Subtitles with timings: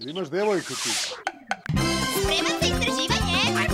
[0.00, 0.90] Ili imaš devojku ti?
[2.20, 3.68] Spreman za istraživanje?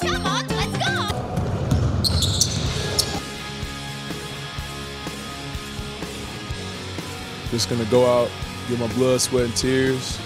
[0.00, 1.16] Come on, let's go!
[7.52, 8.28] Just gonna go out,
[8.68, 10.18] get my blood, sweat, and tears.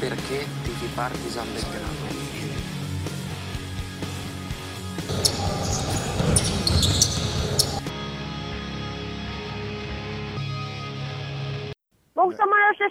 [0.00, 1.87] Perché tifi Partizan Belgrado?
[1.87, 1.87] Mogu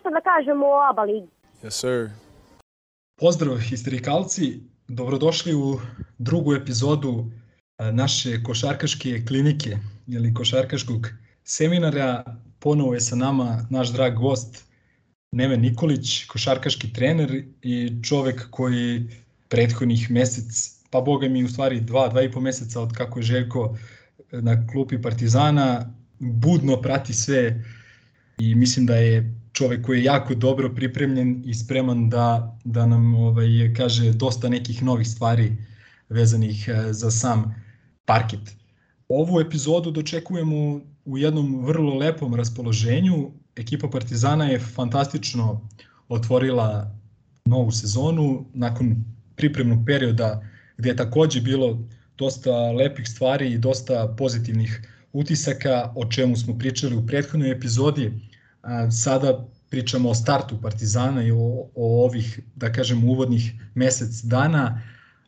[0.07, 1.27] nešto da kažem o ABA ligi.
[1.63, 2.09] Yes, sir.
[3.19, 5.79] Pozdrav histerikalci, dobrodošli u
[6.17, 7.25] drugu epizodu
[7.77, 11.07] a, naše košarkaške klinike ili košarkaškog
[11.43, 12.23] seminara.
[12.59, 14.65] Ponovo je sa nama naš drag gost
[15.31, 19.09] Neven Nikolić, košarkaški trener i čovek koji
[19.49, 23.23] prethodnih mesec, pa boga mi u stvari dva, dva i po meseca od kako je
[23.23, 23.77] Željko
[24.31, 27.63] na klupi Partizana, budno prati sve
[28.39, 33.15] i mislim da je čovek koji je jako dobro pripremljen i spreman da, da nam
[33.15, 35.57] ovaj, kaže dosta nekih novih stvari
[36.09, 37.55] vezanih eh, za sam
[38.05, 38.55] parket.
[39.09, 43.31] Ovu epizodu dočekujemo u jednom vrlo lepom raspoloženju.
[43.55, 45.69] Ekipa Partizana je fantastično
[46.09, 46.95] otvorila
[47.45, 48.95] novu sezonu nakon
[49.35, 50.41] pripremnog perioda
[50.77, 51.79] gde je takođe bilo
[52.17, 54.81] dosta lepih stvari i dosta pozitivnih
[55.13, 58.11] utisaka o čemu smo pričali u prethodnoj epizodi.
[58.91, 64.81] Sada pričamo o startu Partizana i o, o ovih, da kažem, uvodnih mesec dana,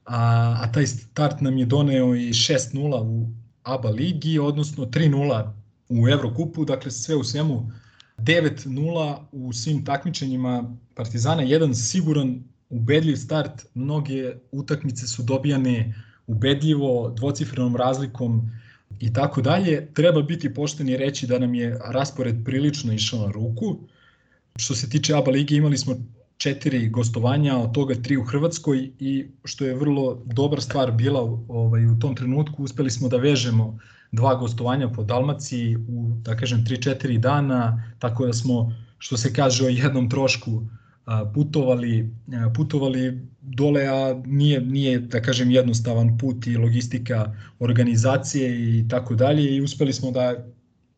[0.06, 3.30] a, a taj start nam je doneo i 6-0 u
[3.64, 5.52] ABA ligi, odnosno 3-0
[5.90, 7.72] u Evrokupu, dakle sve u svemu
[8.18, 15.94] 9-0 u svim takmičenjima Partizana, jedan siguran ubedljiv start, mnoge utakmice su dobijane
[16.28, 18.52] ubedljivo, dvocifrenom razlikom
[19.00, 19.88] i tako dalje.
[19.94, 23.78] Treba biti pošten i reći da nam je raspored prilično išao na ruku.
[24.56, 25.96] Što se tiče ABA lige imali smo
[26.38, 31.86] četiri gostovanja, od toga tri u Hrvatskoj i što je vrlo dobra stvar bila ovaj,
[31.86, 33.80] u tom trenutku, uspeli smo da vežemo
[34.12, 39.66] dva gostovanja po Dalmaciji u, da kažem, 3-4 dana, tako da smo, što se kaže,
[39.66, 40.64] o jednom trošku
[41.34, 42.10] putovali,
[42.56, 49.56] putovali dole, a nije, nije, da kažem, jednostavan put i logistika organizacije i tako dalje
[49.56, 50.36] i uspeli smo da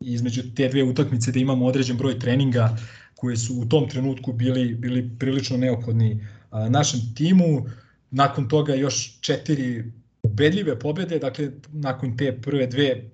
[0.00, 2.76] između te dve utakmice da imamo određen broj treninga
[3.14, 6.26] koje su u tom trenutku bili, bili prilično neophodni
[6.68, 7.66] našem timu.
[8.10, 9.92] Nakon toga još četiri
[10.22, 13.10] ubedljive pobede, dakle nakon te prve dve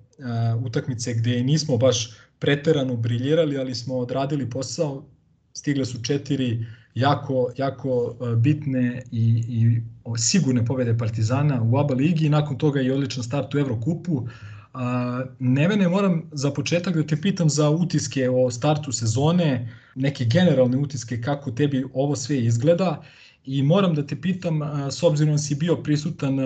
[0.65, 5.05] utakmice gde nismo baš preterano briljirali, ali smo odradili posao,
[5.53, 6.65] stigle su četiri
[6.99, 9.81] jako, jako bitne i, i
[10.17, 14.27] sigurne pobede Partizana u ABA ligi i nakon toga i odličan start u Evrokupu.
[14.73, 20.77] A, Nevene, moram za početak da te pitam za utiske o startu sezone, neke generalne
[20.77, 23.01] utiske kako tebi ovo sve izgleda
[23.45, 24.59] i moram da te pitam,
[24.91, 26.39] s obzirom si bio prisutan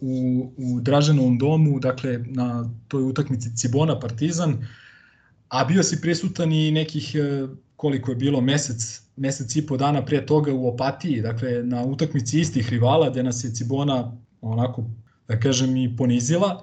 [0.00, 4.66] u, u Dražanovom domu, dakle na toj utakmici Cibona Partizan,
[5.48, 7.46] a bio si prisutan i nekih e,
[7.76, 12.40] koliko je bilo mesec, mesec i po dana pre toga u Opatiji, dakle na utakmici
[12.40, 14.84] istih rivala gde nas je Cibona onako,
[15.28, 16.62] da kažem, i ponizila.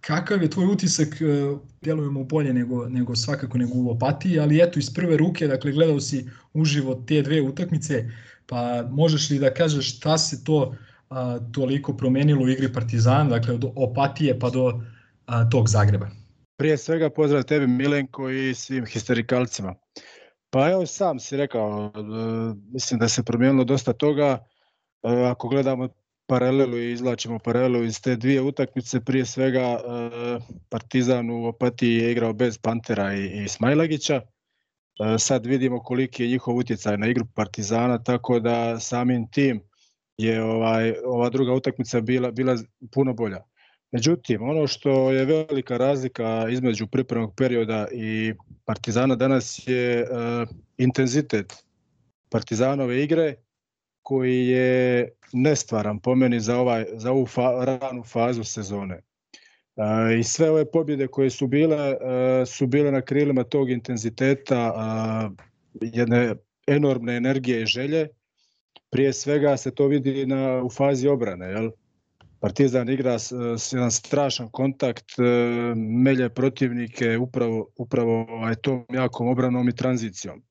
[0.00, 4.78] Kakav je tvoj utisak, e, djelujemo bolje nego, nego svakako nego u Opatiji, ali eto
[4.78, 8.10] iz prve ruke, dakle gledao si uživo te dve utakmice,
[8.46, 10.74] pa možeš li da kažeš šta se to
[11.10, 14.80] a, toliko promenilo u igri Partizana, dakle od Opatije pa do
[15.26, 16.08] a, tog Zagreba?
[16.56, 19.74] Prije svega pozdrav tebi Milenko i svim histerikalcima.
[20.50, 22.00] Pa evo sam si rekao, e,
[22.72, 24.46] mislim da se promijenilo dosta toga.
[25.02, 25.88] E, ako gledamo
[26.26, 29.78] paralelu i izlačimo paralelu iz te dvije utakmice, prije svega e,
[30.68, 34.20] Partizan u Opatiji je igrao bez Pantera i, i Smajlagića.
[35.18, 39.60] Sad vidimo koliki je njihov utjecaj na igru Partizana, tako da samim tim
[40.16, 42.56] je ovaj ova druga utakmica bila bila
[42.92, 43.47] puno bolja.
[43.92, 50.48] Međutim, ono što je velika razlika između pripremnog perioda i Partizana danas je uh,
[50.78, 51.64] intenzitet
[52.30, 53.34] Partizanove igre
[54.02, 59.00] koji je nestvaran po meni za, ovaj, za ovu fa, ranu fazu sezone.
[59.76, 61.98] Uh, I sve ove pobjede koje su bile, uh,
[62.46, 64.74] su bile na krilima tog intenziteta,
[65.80, 66.34] jedne
[66.66, 68.08] enormne energije i želje.
[68.90, 71.70] Prije svega se to vidi na, u fazi obrane, jel?
[72.40, 75.22] Partizan igra s, s jedan strašan kontakt, e,
[75.76, 80.42] melje protivnike upravo, upravo ovaj, tom jakom obranom i tranzicijom.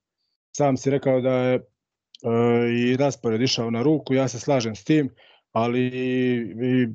[0.57, 1.61] Sam si rekao da je e,
[2.73, 5.09] i raspored išao na ruku, ja se slažem s tim,
[5.51, 6.87] ali i,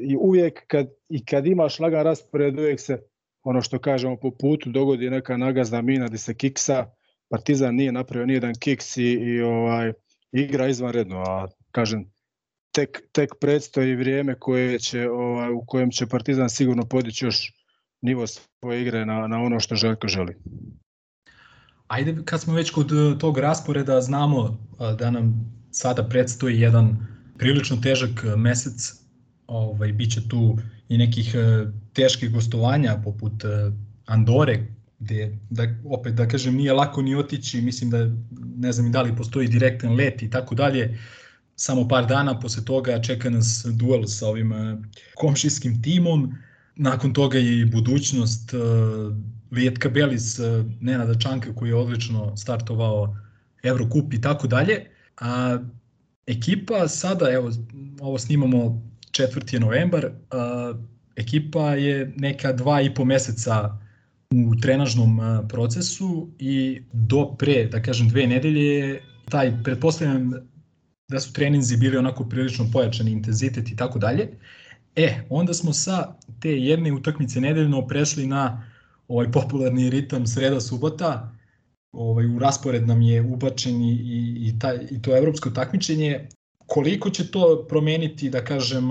[0.00, 3.02] i uvijek kad, i kad imaš lagan raspored, uvijek se,
[3.42, 6.86] ono što kažemo, po putu dogodi neka nagazna mina gdje se kiksa,
[7.28, 9.92] Partizan nije napravio nijedan kiks i, i ovaj,
[10.32, 12.13] igra izvanredno, a kažem,
[12.74, 17.52] tek, tek predstoji vrijeme koje će, ovaj, u kojem će Partizan sigurno podići još
[18.02, 20.34] nivo svoje igre na, na ono što Željko želi.
[21.86, 27.06] Ajde, kad smo već kod eh, tog rasporeda, znamo eh, da nam sada predstoji jedan
[27.38, 28.92] prilično težak eh, mesec,
[29.46, 31.34] ovaj, bit će tu i nekih
[31.92, 33.32] teških gostovanja poput
[34.06, 34.66] Andore,
[34.98, 37.98] gde, da, opet da kažem, nije lako ni otići, mislim da
[38.56, 40.98] ne znam i da li postoji direktan let i tako dalje,
[41.56, 44.52] samo par dana posle toga čeka nas duel sa ovim
[45.14, 46.34] komšijskim timom,
[46.76, 48.54] nakon toga i budućnost
[49.54, 53.16] Lijetka Belis, e, Nenada Čanka koji je odlično startovao
[53.62, 54.86] Eurocup i tako dalje.
[55.20, 55.58] A
[56.26, 57.50] ekipa sada, evo,
[58.00, 59.58] ovo snimamo 4.
[59.58, 60.74] novembar, a,
[61.16, 63.78] ekipa je neka dva i po meseca
[64.30, 69.00] u trenažnom procesu i do pre, da kažem, dve nedelje
[69.30, 70.32] taj, pretpostavljam
[71.08, 74.28] da su treninzi bili onako prilično pojačani intenzitet i tako dalje.
[74.96, 78.70] E, onda smo sa te jedne utakmice nedeljno prešli na
[79.08, 81.32] ovaj popularni ritam sreda subota.
[81.92, 83.94] Ovaj u raspored nam je ubačen i
[84.40, 86.28] i taj i to evropsko takmičenje.
[86.66, 88.88] Koliko će to promeniti da kažem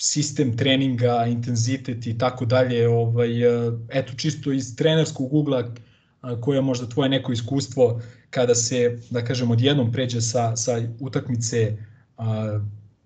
[0.00, 3.30] sistem treninga, intenzitet i tako dalje, ovaj
[3.88, 5.74] eto čisto iz trenerskog ugla
[6.40, 8.00] koja možda tvoje neko iskustvo
[8.30, 11.76] kada se da kažem odjednom pređe sa sa utakmice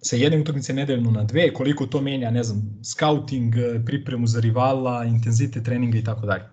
[0.02, 3.54] sa jedne utakmice nedeljno na dve, koliko to menja, ne znam, scouting,
[3.86, 6.44] pripremu za rivala, intenzitet treninga i tako dalje?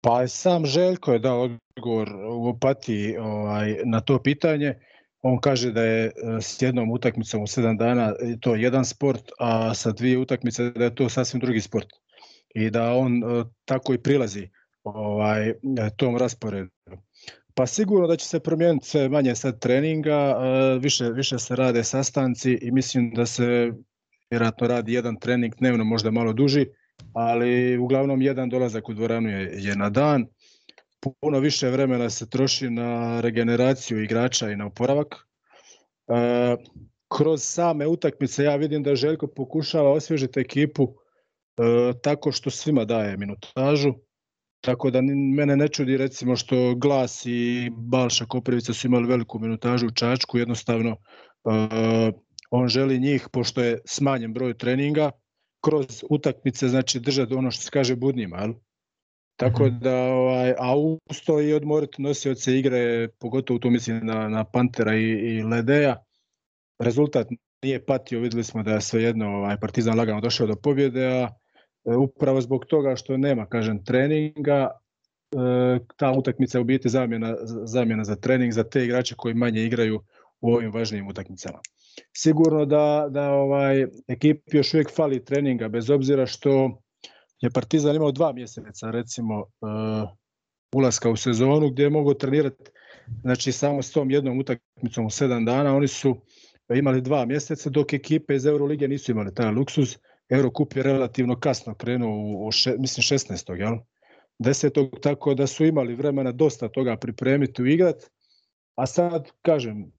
[0.00, 4.74] Pa sam Željko je dao odgovor u opatiji ovaj, na to pitanje.
[5.22, 9.74] On kaže da je e, s jednom utakmicom u 7 dana to jedan sport, a
[9.74, 11.86] sa dvije utakmice da je to sasvim drugi sport.
[12.54, 14.48] I da on e, tako i prilazi
[14.84, 15.52] ovaj
[15.96, 16.70] tom rasporedu.
[17.54, 20.36] Pa sigurno da će se promijeniti sve manje sad treninga,
[20.80, 23.72] više, više se rade sastanci i mislim da se
[24.30, 26.66] vjerojatno radi jedan trening dnevno, možda malo duži,
[27.12, 30.26] ali uglavnom jedan dolazak u dvoranu je, je na dan.
[31.00, 35.14] Puno više vremena se troši na regeneraciju igrača i na oporavak.
[35.14, 36.56] E,
[37.08, 43.16] kroz same utakmice ja vidim da Željko pokušava osvježiti ekipu e, tako što svima daje
[43.16, 43.94] minutažu
[44.64, 45.00] Tako da
[45.36, 50.38] mene ne čudi recimo što Glas i Balša Koprivica su imali veliku minutažu u Čačku,
[50.38, 52.14] jednostavno uh,
[52.50, 55.10] on želi njih, pošto je smanjen broj treninga,
[55.64, 58.52] kroz utakmice znači držati ono što se kaže budnjima, jel?
[59.36, 59.78] Tako mhm.
[59.78, 60.76] da, ovaj, a
[61.10, 65.96] usto i odmoriti nosioce igre, pogotovo tu mislim na, na Pantera i, i Ledeja.
[66.78, 67.26] Rezultat
[67.62, 71.28] nije patio, videli smo da je svejedno ovaj, Partizan lagano došao do pobjede, a
[71.84, 78.04] upravo zbog toga što nema, kažem, treninga, e, ta utakmica je u biti zamjena, zamjena
[78.04, 80.00] za trening za te igrače koji manje igraju
[80.40, 81.58] u ovim važnijim utakmicama.
[82.16, 86.80] Sigurno da, da ovaj ekipi još uvijek fali treninga, bez obzira što
[87.40, 90.08] je Partizan imao dva mjeseca, recimo, uh,
[90.74, 92.70] ulaska u sezonu, gdje je mogao trenirati
[93.22, 95.76] znači, samo s tom jednom utakmicom u sedam dana.
[95.76, 96.16] Oni su
[96.74, 99.96] imali dva mjeseca, dok ekipe iz Eurolige nisu imali taj luksuz.
[100.28, 103.54] Eurocup je relativno kasno krenuo u, u še, mislim 16.
[103.58, 103.78] jel?
[104.38, 105.00] 10.
[105.00, 108.10] tako da su imali vremena dosta toga pripremiti u igrat,
[108.74, 109.92] a sad, kažem,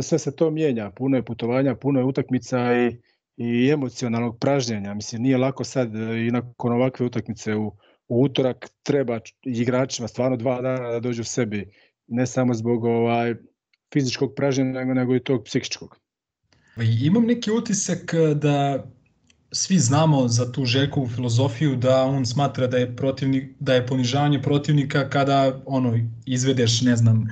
[0.00, 2.96] sve se to mijenja, puno je putovanja, puno je utakmica i,
[3.36, 4.94] i emocionalnog pražnjenja.
[4.94, 7.66] Mislim, nije lako sad e, i nakon ovakve utakmice u,
[8.08, 11.72] u utorak treba igračima stvarno dva dana da dođu sebi,
[12.06, 13.34] ne samo zbog ovaj
[13.92, 15.98] fizičkog pražnjenja, nego i tog psihičkog.
[17.02, 18.86] Imam neki utisak da
[19.52, 24.42] svi znamo za tu Željkovu filozofiju da on smatra da je protivnik da je ponižavanje
[24.42, 27.28] protivnika kada ono izvedeš ne znam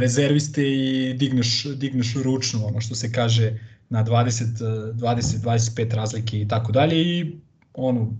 [0.00, 4.44] rezerviste i digneš digneš ručno ono što se kaže na 20
[4.94, 7.38] 20 25 razlike i tako dalje i
[7.74, 8.12] ono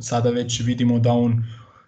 [0.00, 1.44] sada već vidimo da on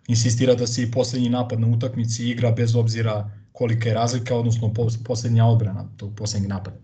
[0.08, 4.72] insistira da se i poslednji napad na utakmici igra bez obzira kolika je razlika odnosno
[5.04, 6.76] poslednja odbrana tog poslednjeg napada.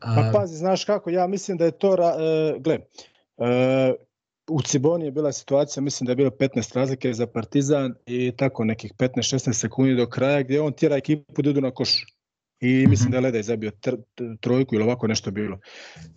[0.00, 3.13] Pa pazi, znaš kako, ja mislim da je to, uh, gle, E,
[4.50, 8.64] u Ciboni je bila situacija, mislim da je bilo 15 razlike za Partizan i tako
[8.64, 12.06] nekih 15-16 sekundi do kraja gdje on tjera ekipu da idu na koš.
[12.60, 13.70] I mislim da je Ledaj zabio
[14.40, 15.58] trojku ili ovako nešto bilo.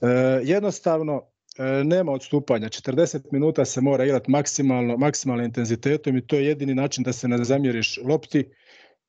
[0.01, 0.07] E,
[0.43, 1.21] jednostavno,
[1.57, 2.67] e, nema odstupanja.
[2.67, 7.27] 40 minuta se mora igrati maksimalno, maksimalnim intenzitetom i to je jedini način da se
[7.27, 8.49] ne zamjeriš lopti.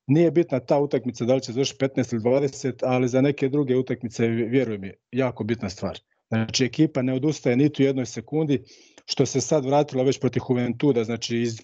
[0.06, 3.76] Nije bitna ta utakmica da li će završiti 15 ili 20, ali za neke druge
[3.76, 8.64] utakmice, vjeruj mi, jako bitna stvar Znači ekipa ne odustaje niti u jednoj sekundi,
[9.06, 11.60] što se sad vratilo već protiv Juventuda, znači iz,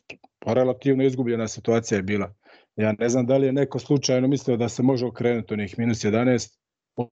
[0.46, 2.34] relativno izgubljena situacija je bila.
[2.76, 6.04] Ja ne znam da li je neko slučajno mislio da se može okrenuti onih minus
[6.04, 6.56] 11,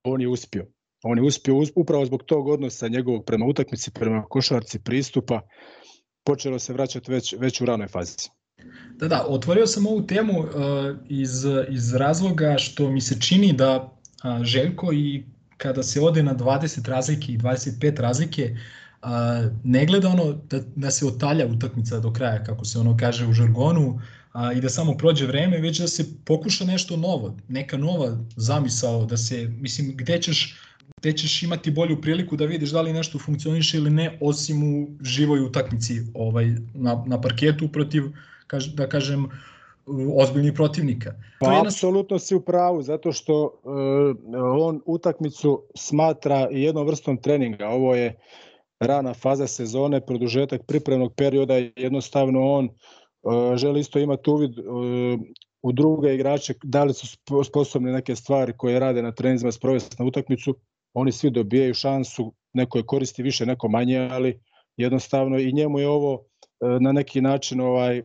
[0.05, 0.67] on je uspio.
[1.03, 5.41] On je uspio upravo zbog tog odnosa njegovog prema utakmici, prema košarci, pristupa,
[6.25, 8.17] počelo se vraćati već, već u ranoj fazi.
[8.95, 10.49] Da, da, otvorio sam ovu temu uh,
[11.09, 15.25] iz, iz razloga što mi se čini da uh, Željko i
[15.63, 18.57] kada se ode na 20 razlike i 25 razlike,
[19.03, 19.09] uh,
[19.65, 23.33] ne gleda ono da, da se otalja utakmica do kraja, kako se ono kaže u
[23.33, 24.01] žargonu,
[24.33, 29.05] a, i da samo prođe vreme, već da se pokuša nešto novo, neka nova zamisao,
[29.07, 30.57] da se, mislim, gde ćeš
[30.97, 34.89] gde ćeš imati bolju priliku da vidiš da li nešto funkcioniše ili ne, osim u
[35.01, 38.05] živoj utakmici ovaj, na, na parketu protiv,
[38.47, 39.27] kaž, da kažem,
[40.17, 41.11] ozbiljnih protivnika.
[41.41, 43.53] Pa to je apsolutno si u pravu, zato što uh,
[44.59, 47.69] on utakmicu smatra jednom vrstom treninga.
[47.69, 48.19] Ovo je
[48.81, 52.69] rana faza sezone, produžetak pripremnog perioda, jednostavno on
[53.23, 54.65] uh, želi isto imati uvid uh,
[55.63, 57.07] u druge igrače, da li su
[57.45, 60.55] sposobni neke stvari koje rade na treninzima sprovesti na utakmicu,
[60.95, 64.41] oni svi dobijaju šansu, neko je koristi više, neko manje, ali
[64.77, 68.03] jednostavno i njemu je ovo e, na neki način ovaj e,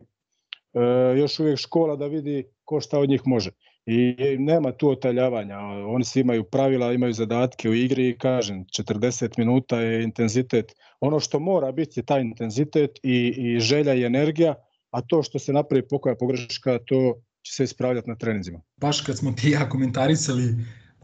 [1.18, 3.52] još uvijek škola da vidi ko šta od njih može.
[3.86, 9.38] I nema tu otaljavanja, oni svi imaju pravila, imaju zadatke u igri i kažem, 40
[9.38, 10.74] minuta je intenzitet.
[11.00, 14.56] Ono što mora biti je taj intenzitet i, i želja i energija,
[14.92, 18.62] a to što se napravi pokoja pogreška, to će se ispravljati na treninzima.
[18.78, 20.56] Baš kad smo ti ja komentarisali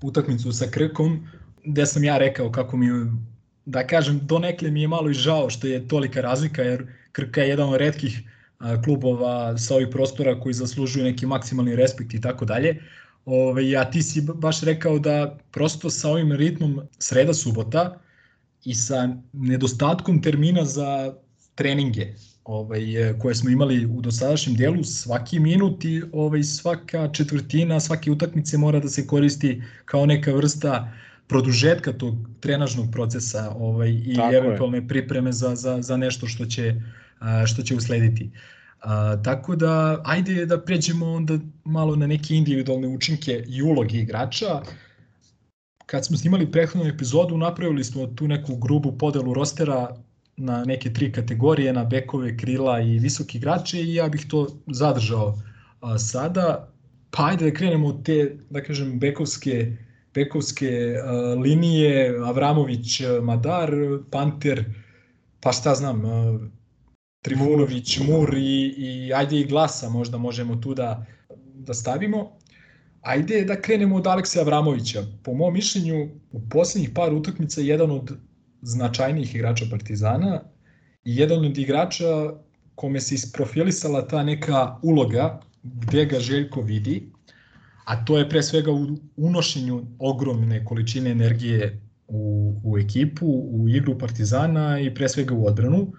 [0.01, 1.27] utakmicu sa Krkom,
[1.65, 2.87] gde sam ja rekao kako mi
[3.65, 7.49] da kažem, donekle mi je malo i žao što je tolika razlika, jer Krka je
[7.49, 8.21] jedan od redkih
[8.83, 12.81] klubova sa ovih prostora koji zaslužuju neki maksimalni respekt i tako dalje.
[13.25, 17.99] Ove, a ti si baš rekao da prosto sa ovim ritmom sreda subota
[18.65, 21.13] i sa nedostatkom termina za
[21.55, 22.07] treninge
[22.43, 22.81] ovaj,
[23.21, 28.79] koje smo imali u dosadašnjem delu, svaki minut i ovaj, svaka četvrtina, svake utakmice mora
[28.79, 34.77] da se koristi kao neka vrsta uh, produžetka tog trenažnog procesa ovaj, i Tako eventualne
[34.77, 34.87] je.
[34.87, 36.75] pripreme za, za, za nešto što će,
[37.47, 38.31] što će uslediti.
[38.81, 44.61] A, tako da, ajde da pređemo onda malo na neke individualne učinke i uloge igrača.
[45.85, 49.95] Kad smo snimali prethodnu epizodu, napravili smo tu neku grubu podelu rostera
[50.37, 55.41] na neke tri kategorije, na bekove, krila i visoki igrače i ja bih to zadržao
[55.81, 56.69] a, sada.
[57.11, 59.77] Pa ajde da krenemo od te, da kažem, bekovske
[60.13, 63.71] bekovske uh, linije, Avramović, Madar,
[64.11, 64.65] Panter,
[65.39, 66.41] pa šta znam, uh,
[67.23, 71.05] Trivunović, Mur i, i ajde i Glasa možda možemo tu da,
[71.55, 72.31] da stavimo.
[73.01, 75.03] Ajde da krenemo od Aleksa Avramovića.
[75.23, 78.13] Po mom mišljenju, u poslednjih par utakmica je jedan od
[78.61, 80.41] značajnijih igrača Partizana
[81.05, 82.33] i jedan od igrača
[82.75, 87.13] kome se isprofilisala ta neka uloga gde ga Željko vidi
[87.85, 93.97] a to je pre svega u unošenju ogromne količine energije u, u ekipu, u igru
[93.97, 95.93] Partizana i pre svega u odbranu.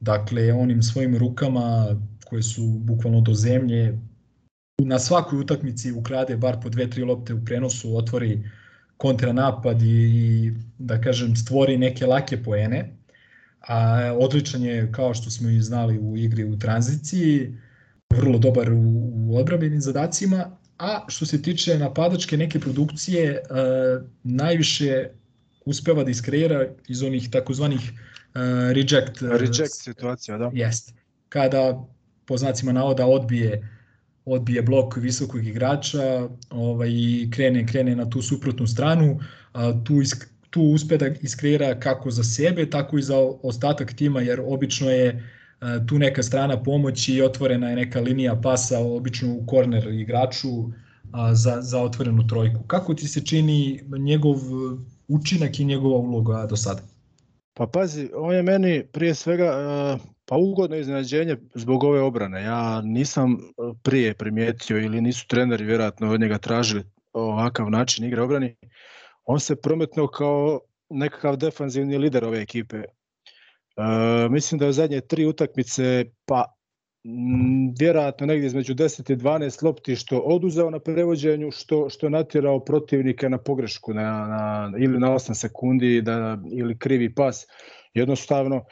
[0.00, 3.98] Dakle, onim svojim rukama koje su bukvalno do zemlje,
[4.78, 8.50] na svakoj utakmici ukrade bar po dve, tri lopte u prenosu, otvori
[8.96, 12.94] kontranapad i, i da kažem stvori neke lake poene.
[13.68, 17.58] A odličan je kao što smo i znali u igri u tranziciji,
[18.10, 23.40] vrlo dobar u, u odbrabenim zadacima a što se tiče napadačke neke produkcije, e,
[24.22, 25.08] najviše
[25.64, 27.92] uspeva da iskreira iz onih takozvanih
[28.72, 30.50] reject, reject situacija, da.
[30.54, 30.94] Jest.
[31.28, 31.84] Kada
[32.26, 33.74] po znacima navoda odbije
[34.24, 39.20] odbije blok visokog igrača ovaj, i krene, krene na tu suprotnu stranu,
[39.52, 44.20] a, tu, isk, tu uspe da iskreira kako za sebe, tako i za ostatak tima,
[44.20, 45.22] jer obično je
[45.88, 50.48] tu neka strana pomoći i otvorena je neka linija pasa, obično u korner igraču
[51.32, 52.62] za, za otvorenu trojku.
[52.66, 54.36] Kako ti se čini njegov
[55.08, 56.82] učinak i njegova uloga do sada?
[57.58, 59.50] Pa pazi, on je meni prije svega
[60.24, 62.42] pa ugodno iznenađenje zbog ove obrane.
[62.42, 63.36] Ja nisam
[63.82, 68.56] prije primijetio ili nisu treneri vjerojatno od njega tražili ovakav način igre obrani.
[69.24, 70.60] On se prometno kao
[70.90, 72.76] nekakav defanzivni lider ove ekipe.
[72.76, 72.84] E,
[74.30, 76.44] mislim da je zadnje tri utakmice, pa
[77.78, 83.28] vjerojatno negdje između 10 i 12 lopti što oduzeo na prevođenju, što, što natjerao protivnika
[83.28, 87.46] na pogrešku na, na, ili na 8 sekundi da, ili krivi pas.
[87.94, 88.64] Jednostavno,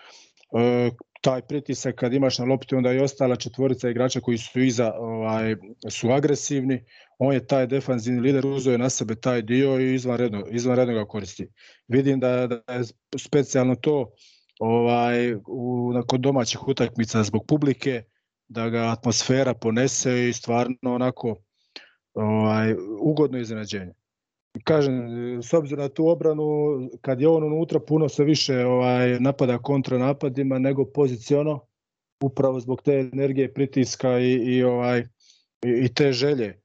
[0.59, 0.91] e,
[1.21, 5.57] taj pritisak kad imaš na lopti onda i ostala četvorica igrača koji su iza ovaj,
[5.91, 6.85] su agresivni,
[7.19, 11.05] on je taj defanzivni lider, uzeo je na sebe taj dio i izvanredno, izvanredno ga
[11.05, 11.49] koristi.
[11.89, 12.85] Vidim da, da je
[13.19, 14.13] specijalno to
[14.59, 18.03] ovaj, u, nakon domaćih utakmica zbog publike,
[18.49, 21.37] da ga atmosfera ponese i stvarno onako
[22.15, 23.93] ovaj, ugodno iznenađenje.
[24.65, 24.95] Kažem,
[25.43, 26.45] s obzirom na tu obranu,
[27.01, 31.61] kad je on unutra, puno se više ovaj, napada kontra napadima nego poziciono,
[32.23, 35.01] upravo zbog te energije, pritiska i, i, ovaj,
[35.65, 36.61] i, i te želje.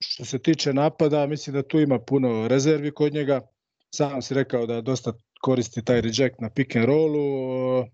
[0.00, 3.40] Što se tiče napada, mislim da tu ima puno rezervi kod njega.
[3.94, 7.84] Sam si rekao da dosta koristi taj reject na pick and rollu,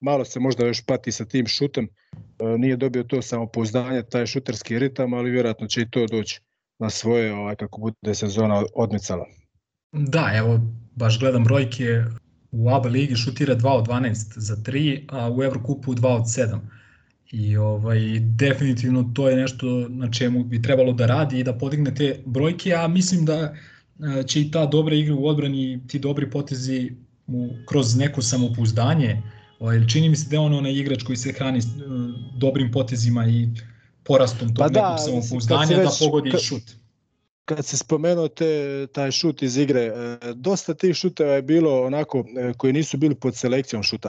[0.00, 1.88] malo se možda još pati sa tim šutem,
[2.58, 6.40] nije dobio to samopouzdanje, taj šuterski ritam, ali vjerojatno će i to doći
[6.78, 9.26] na svoje ovaj, kako bude sezona odmicala.
[9.92, 10.60] Da, evo,
[10.94, 12.04] baš gledam brojke,
[12.50, 16.58] u ABA ligi šutira 2 od 12 za 3, a u Evrokupu 2 od 7.
[17.30, 21.94] I ovaj, definitivno to je nešto na čemu bi trebalo da radi i da podigne
[21.94, 23.54] te brojke, a mislim da
[24.26, 26.90] će i ta dobra igra u odbrani, ti dobri potezi
[27.26, 29.22] mu kroz neko samopouzdanje,
[29.58, 31.60] ovaj, čini mi se da je on onaj igrač koji se hrani
[32.36, 33.48] dobrim potezima i
[34.04, 36.62] porastom tog pa da, nekog samopouzdanja da pogodi kad, šut.
[37.44, 42.24] Kad se spomenuo te, taj šut iz igre, e, dosta tih šuteva je bilo onako
[42.36, 44.08] e, koji nisu bili pod selekcijom šuta.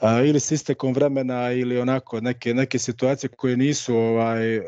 [0.00, 4.60] A, ili s istekom vremena ili onako neke neke situacije koje nisu ovaj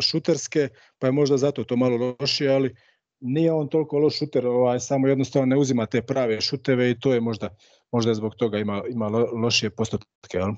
[0.00, 2.74] šuterske, pa je možda zato to malo lošije, ali
[3.20, 7.14] nije on toliko loš šuter, ovaj samo jednostavno ne uzima te prave šuteve i to
[7.14, 7.48] je možda
[7.92, 10.54] možda zbog toga ima ima lošije postotke, al.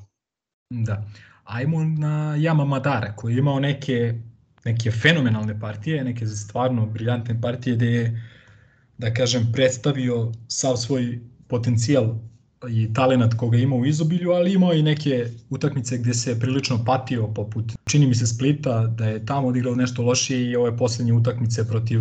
[0.70, 1.04] Da
[1.46, 4.14] ajmo na Jama Madara koji je imao neke,
[4.64, 8.22] neke fenomenalne partije, neke stvarno briljantne partije gde je,
[8.98, 12.14] da kažem, predstavio sav svoj potencijal
[12.68, 17.26] i talenat koga ima u izobilju, ali imao i neke utakmice gde se prilično patio,
[17.34, 21.68] poput čini mi se Splita, da je tamo odigrao nešto lošije i ove poslednje utakmice
[21.68, 22.00] protiv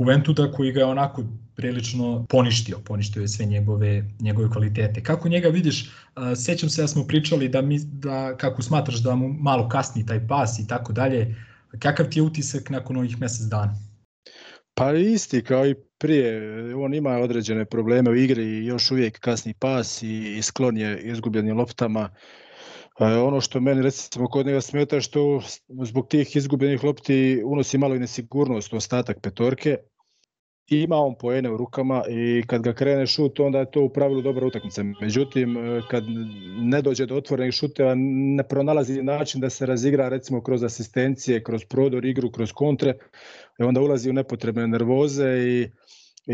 [0.00, 1.24] Juventuda koji ga je onako
[1.56, 5.02] prilično poništio, poništio je sve njegove, njegove kvalitete.
[5.02, 5.90] Kako njega vidiš,
[6.36, 10.28] sećam se da smo pričali da, mi, da kako smatraš da mu malo kasni taj
[10.28, 11.34] pas i tako dalje,
[11.78, 13.74] kakav ti je utisak nakon ovih mesec dana?
[14.74, 19.54] Pa isti kao i prije, on ima određene probleme u igri i još uvijek kasni
[19.54, 22.10] pas i sklon je izgubljenim loptama.
[22.12, 22.45] E,
[22.98, 25.40] ono što meni recimo kod njega smeta što
[25.82, 29.76] zbog tih izgubljenih lopti unosi malo i nesigurnost u ostatak petorke.
[30.68, 34.22] Ima on poene u rukama i kad ga krene šut onda je to u pravilu
[34.22, 34.82] dobra utakmica.
[35.00, 36.04] Međutim, e, kad
[36.62, 37.94] ne dođe do otvorenih šuteva
[38.36, 42.94] ne pronalazi način da se razigra recimo kroz asistencije, kroz prodor igru, kroz kontre
[43.58, 45.70] i onda ulazi u nepotrebne nervoze i,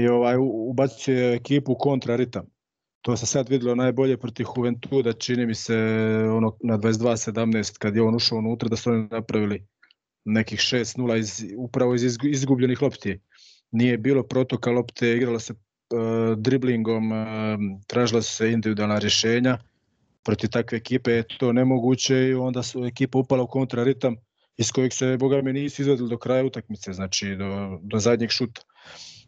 [0.00, 2.51] i ovaj, ubacuje ekipu kontra ritam
[3.02, 5.76] to se sad videlo najbolje protiv Juventuda, čini mi se
[6.30, 9.66] ono na 22-17 kad je on ušao unutra da su oni napravili
[10.24, 13.20] nekih 6-0 iz, upravo iz izgubljenih lopti.
[13.70, 17.18] Nije bilo protoka lopte, igralo se uh, driblingom, uh,
[17.86, 19.58] tražila su se individualna rješenja.
[20.24, 24.16] Protiv takve ekipe je to nemoguće i onda su ekipa upala u kontraritam
[24.56, 28.62] iz kojeg se, boga mi, nisu izvedili do kraja utakmice, znači do, do zadnjeg šuta.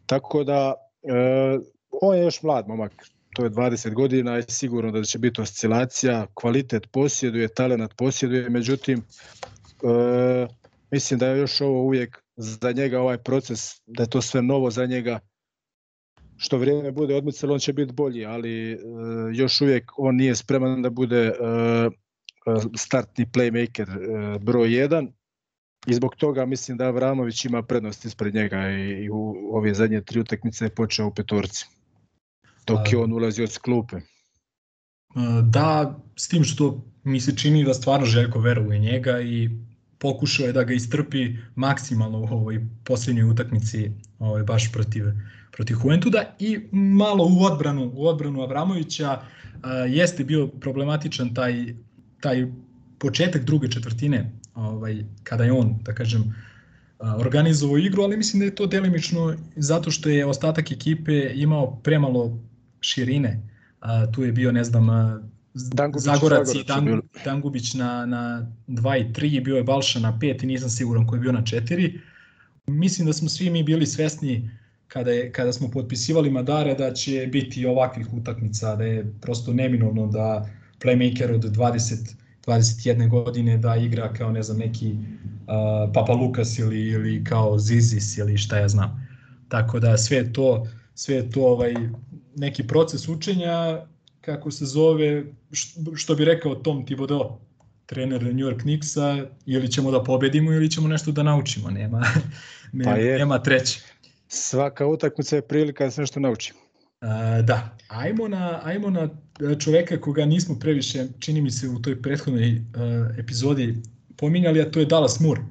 [0.05, 1.65] Tako da, uh,
[2.01, 6.27] on je još mlad momak, to je 20 godina i sigurno da će biti oscilacija,
[6.33, 10.47] kvalitet posjeduje, talent posjeduje, međutim, e,
[10.91, 14.71] mislim da je još ovo uvijek za njega ovaj proces, da je to sve novo
[14.71, 15.19] za njega,
[16.37, 18.77] što vrijeme bude odmicalo, on će biti bolji, ali e,
[19.33, 21.33] još uvijek on nije spreman da bude e,
[22.77, 25.11] startni playmaker e, broj 1
[25.87, 30.01] i zbog toga mislim da Avramović ima prednost ispred njega i, i u ove zadnje
[30.01, 31.65] tri utakmice je počeo u petorci
[32.67, 33.95] dok je on ulazi od klupe.
[35.43, 39.49] Da, s tim što mi se čini da stvarno Željko veruje njega i
[39.99, 45.05] pokušao je da ga istrpi maksimalno u ovoj posljednjoj utakmici ovaj, baš protiv,
[45.51, 49.21] protiv Juventuda i malo u odbranu, u odbranu Avramovića
[49.89, 51.75] jeste bio problematičan taj,
[52.21, 52.47] taj
[52.99, 56.35] početak druge četvrtine ovaj, kada je on, da kažem,
[56.99, 62.39] organizovao igru, ali mislim da je to delimično zato što je ostatak ekipe imao premalo
[62.85, 63.41] širine.
[63.79, 64.87] A, tu je bio, ne znam,
[65.53, 70.43] Dangubić Zagorac i Dan, Dangubić na, na 2 i 3, bio je Balša na 5
[70.43, 71.99] i nisam siguran ko je bio na 4.
[72.67, 74.49] Mislim da smo svi mi bili svesni
[74.87, 80.07] kada, je, kada smo potpisivali Madare da će biti ovakvih utakmica, da je prosto neminovno
[80.07, 82.15] da playmaker od 20
[82.47, 88.17] 21 godine da igra kao ne znam neki uh, Papa Lukas ili, ili kao Zizis
[88.17, 89.07] ili šta ja znam.
[89.47, 91.73] Tako da sve to sve to ovaj
[92.35, 93.85] neki proces učenja
[94.21, 95.23] kako se zove,
[95.95, 97.39] što, bi rekao Tom Thibodeau,
[97.85, 102.01] trener New York Knicksa, ili ćemo da pobedimo ili ćemo nešto da naučimo, nema,
[102.73, 103.19] nema, Pa je.
[103.19, 103.79] nema treće.
[104.27, 106.53] Svaka utakmica je prilika da se nešto nauči.
[107.01, 109.09] A, da, ajmo na, ajmo na
[109.59, 113.75] čoveka koga nismo previše, čini mi se u toj prethodnoj uh, epizodi
[114.17, 115.41] pominjali, a to je Dallas Moore.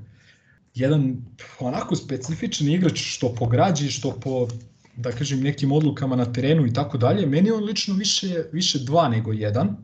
[0.75, 1.17] Jedan
[1.61, 4.49] onako specifičan igrač što po građi, što po
[4.97, 7.27] da kažem nekim odlukama na terenu i tako dalje.
[7.27, 9.77] Meni je on lično više, više dva nego jedan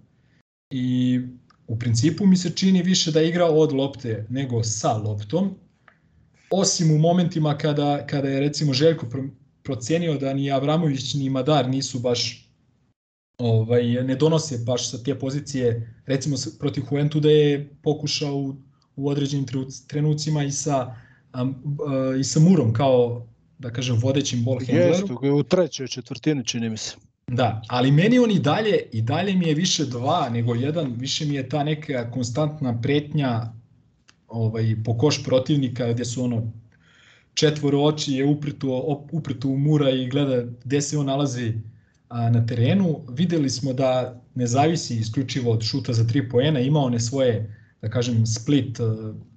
[0.70, 1.20] i
[1.66, 5.54] u principu mi se čini više da igra od lopte nego sa loptom,
[6.50, 9.06] osim u momentima kada, kada je recimo Željko
[9.62, 12.50] procenio da ni Avramović ni Madar nisu baš
[13.38, 18.54] ovaj ne donose baš sa te pozicije recimo protiv Juventuda je pokušao u,
[18.96, 19.46] u određenim
[19.86, 20.96] trenucima i sa
[21.42, 23.26] um, uh, i sa Murom kao
[23.60, 25.10] da kažem vodećim ball handlerom.
[25.10, 26.96] Jeste, u trećoj četvrtini čini mi se.
[27.26, 31.24] Da, ali meni on i dalje, i dalje mi je više dva nego jedan, više
[31.24, 33.52] mi je ta neka konstantna pretnja
[34.28, 36.52] ovaj, po koš protivnika gdje su ono
[37.34, 41.52] četvoro oči je upreto, upreto u mura i gleda gde se on nalazi
[42.08, 43.00] a, na terenu.
[43.08, 47.90] Videli smo da ne zavisi isključivo od šuta za tri poena, ima one svoje, da
[47.90, 48.78] kažem, split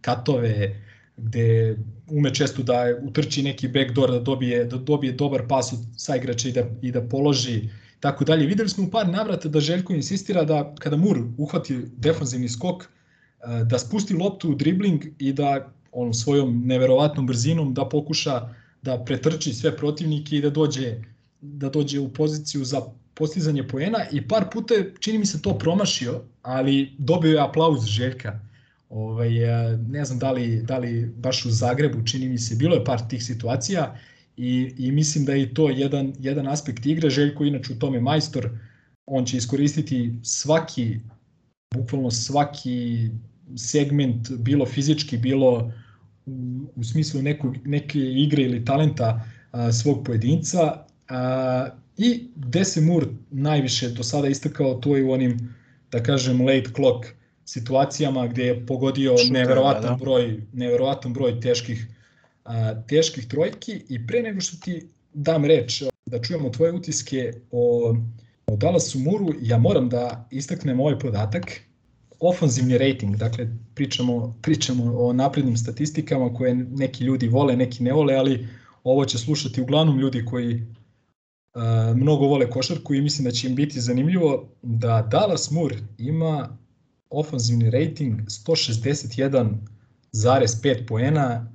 [0.02, 0.82] katove,
[1.18, 6.50] gde ume često da utrči neki backdoor, da dobije, da dobije dobar pas od saigrača
[6.50, 8.48] i da, i da položi tako dalje.
[8.48, 12.84] Videli smo u par navrata da Željko insistira da kada Mur uhvati defanzivni skok,
[13.66, 18.50] da spusti loptu u dribling i da on svojom neverovatnom brzinom da pokuša
[18.82, 20.96] da pretrči sve protivnike i da dođe
[21.42, 22.82] da dođe u poziciju za
[23.14, 28.40] postizanje poena i par puta čini mi se to promašio, ali dobio je aplauz Željka.
[28.94, 29.30] Ovaj,
[29.88, 33.00] ne znam da li, da li baš u Zagrebu, čini mi se, bilo je par
[33.10, 33.96] tih situacija
[34.38, 37.10] i, i mislim da je to jedan, jedan aspekt igre.
[37.10, 38.50] Željko inače u tome majstor,
[39.06, 41.00] on će iskoristiti svaki,
[41.76, 43.10] bukvalno svaki
[43.58, 45.74] segment, bilo fizički, bilo
[46.26, 50.86] u, u smislu nekog, neke igre ili talenta a, svog pojedinca.
[51.10, 55.56] A, I gde se Mur najviše do sada istakao, to je u onim,
[55.92, 57.06] da kažem, late clock
[57.46, 59.96] situacijama gde je pogodio neverovatan da.
[59.96, 61.88] broj neverovatan broj teških
[62.46, 67.96] a, teških trojki i pre nego što ti dam reč da čujemo tvoje utiske o,
[68.48, 71.62] o Dallasu Muru, ja moram da istaknem ovaj podatak
[72.20, 78.16] ofanzivni rating, dakle pričamo, pričamo o naprednim statistikama koje neki ljudi vole, neki ne vole,
[78.16, 78.48] ali
[78.84, 83.56] ovo će slušati uglavnom ljudi koji uh, mnogo vole košarku i mislim da će im
[83.56, 86.58] biti zanimljivo da Dallas Moore ima
[87.14, 91.52] ofanzivni rating 161,5 poena,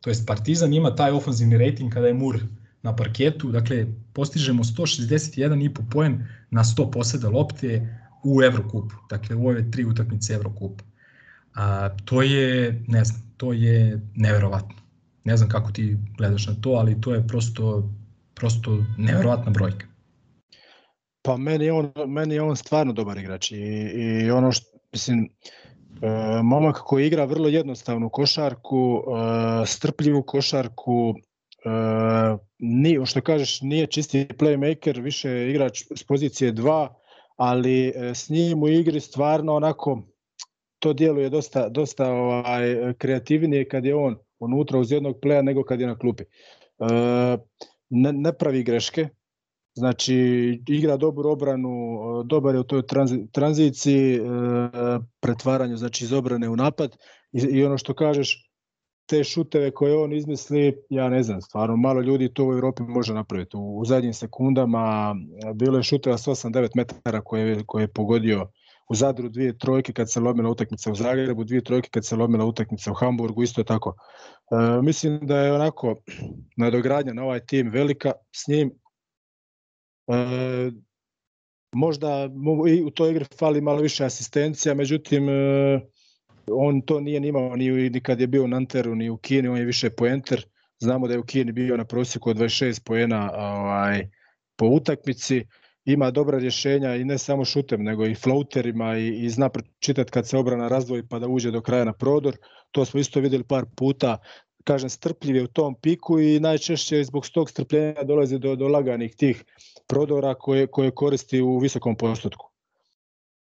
[0.00, 2.38] to jest Partizan ima taj ofanzivni rating kada je Moore
[2.82, 9.70] na parketu, dakle postižemo 161,5 poen na 100 poseda lopte, u Evrokupu, dakle u ove
[9.70, 10.84] tri utakmice Evrokupa.
[11.54, 14.76] A, to je, ne znam, to je neverovatno.
[15.24, 17.90] Ne znam kako ti gledaš na to, ali to je prosto,
[18.34, 19.86] prosto neverovatna brojka.
[21.22, 23.56] Pa meni je on, meni je on stvarno dobar igrač i,
[24.26, 25.28] i ono što, mislim,
[26.02, 31.70] e, momak koji igra vrlo jednostavnu košarku, e, strpljivu košarku, e,
[32.58, 36.88] ni, što kažeš, nije čisti playmaker, više igrač s pozicije 2,
[37.36, 40.02] ali s njim u igri stvarno onako
[40.78, 45.80] to djeluje dosta, dosta ovaj, kreativnije kad je on unutra uz jednog pleja nego kad
[45.80, 46.24] je na klupi.
[47.90, 49.08] Ne, ne pravi greške,
[49.74, 50.14] znači
[50.68, 54.20] igra dobru obranu, dobar je u toj tranzi, tranziciji, e,
[55.20, 56.96] pretvaranju znači iz obrane u napad
[57.32, 58.50] i, i ono što kažeš,
[59.10, 63.14] te šuteve koje on izmisli, ja ne znam, stvarno malo ljudi to u Evropi može
[63.14, 63.56] napraviti.
[63.56, 65.14] U, u zadnjim sekundama
[65.54, 68.50] bilo je šuteva s 8-9 metara koje, koje je pogodio
[68.90, 72.44] u Zadru dvije trojke kad se lomila utakmica u Zagrebu, dvije trojke kad se lomila
[72.44, 73.94] utakmica u Hamburgu, isto tako.
[74.50, 75.96] E, mislim da je onako
[76.62, 78.70] nadogradnja na ovaj tim velika s njim.
[80.10, 80.70] E,
[81.72, 82.28] možda
[82.68, 85.80] i u toj igri fali malo više asistencija, međutim e,
[86.52, 89.58] on to nije nimao ni, ni kad je bio u Nanteru, ni u Kini, on
[89.58, 90.46] je više poenter.
[90.78, 94.08] Znamo da je u Kini bio na prosjeku od 26 poena ovaj,
[94.56, 95.46] po utakmici.
[95.84, 100.28] Ima dobra rješenja i ne samo šutem, nego i floaterima i, i zna pročitati kad
[100.28, 102.36] se obrana razdvoji pa da uđe do kraja na prodor.
[102.70, 104.18] To smo isto videli par puta
[104.64, 109.14] kažem, strpljiv je u tom piku i najčešće zbog tog strpljenja dolazi do, do laganih
[109.16, 109.44] tih
[109.86, 112.50] prodora koje, koje koristi u visokom postotku.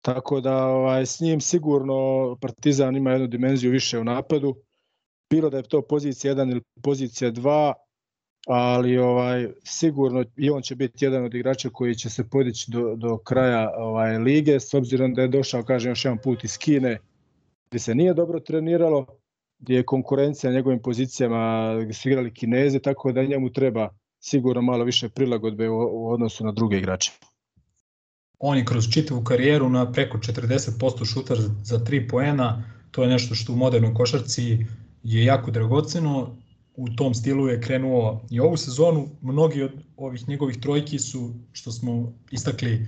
[0.01, 4.55] Tako da ovaj, s njim sigurno Partizan ima jednu dimenziju više u napadu.
[5.29, 7.73] Bilo da je to pozicija 1 ili pozicija 2,
[8.47, 12.95] ali ovaj sigurno i on će biti jedan od igrača koji će se podići do,
[12.95, 16.97] do kraja ovaj lige s obzirom da je došao kažem još jedan put iz Kine
[17.69, 19.05] gdje se nije dobro treniralo
[19.59, 23.89] gdje je konkurencija na njegovim pozicijama gdje su igrali Kineze tako da njemu treba
[24.19, 27.11] sigurno malo više prilagodbe u, u odnosu na druge igrače.
[28.39, 33.35] On je kroz čitavu karijeru na preko 40% šuter za 3 poena, to je nešto
[33.35, 34.65] što u modernoj košarci
[35.03, 36.37] je jako dragoceno,
[36.75, 41.71] u tom stilu je krenuo i ovu sezonu, mnogi od ovih njegovih trojki su, što
[41.71, 42.87] smo istakli,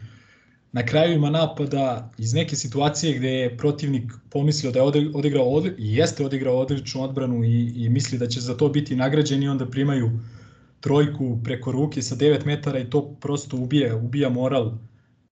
[0.72, 5.96] na krajevima napada iz neke situacije gde je protivnik pomislio da je odigrao od, i
[5.96, 10.12] jeste odigrao odličnu odbranu i, i misli da će za to biti nagrađeni onda primaju
[10.80, 14.72] trojku preko ruke sa 9 metara i to prosto ubija, ubija moral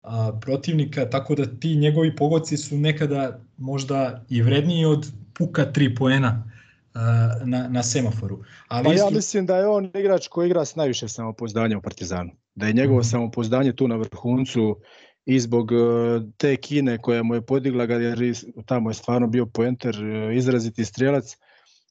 [0.03, 5.97] a, protivnika, tako da ti njegovi pogodci su nekada možda i vredniji od puka 3
[5.97, 6.51] poena
[6.93, 8.39] a, na, na semaforu.
[8.67, 12.31] Ali pa ja mislim da je on igrač koji igra s najviše samopouzdanja u Partizanu.
[12.55, 13.11] Da je njegovo -hmm.
[13.11, 14.77] samopouzdanje tu na vrhuncu
[15.27, 15.71] i zbog
[16.37, 18.19] te Kine koja mu je podigla ga jer
[18.65, 19.95] tamo je stvarno bio poenter,
[20.33, 21.37] izraziti strijelac,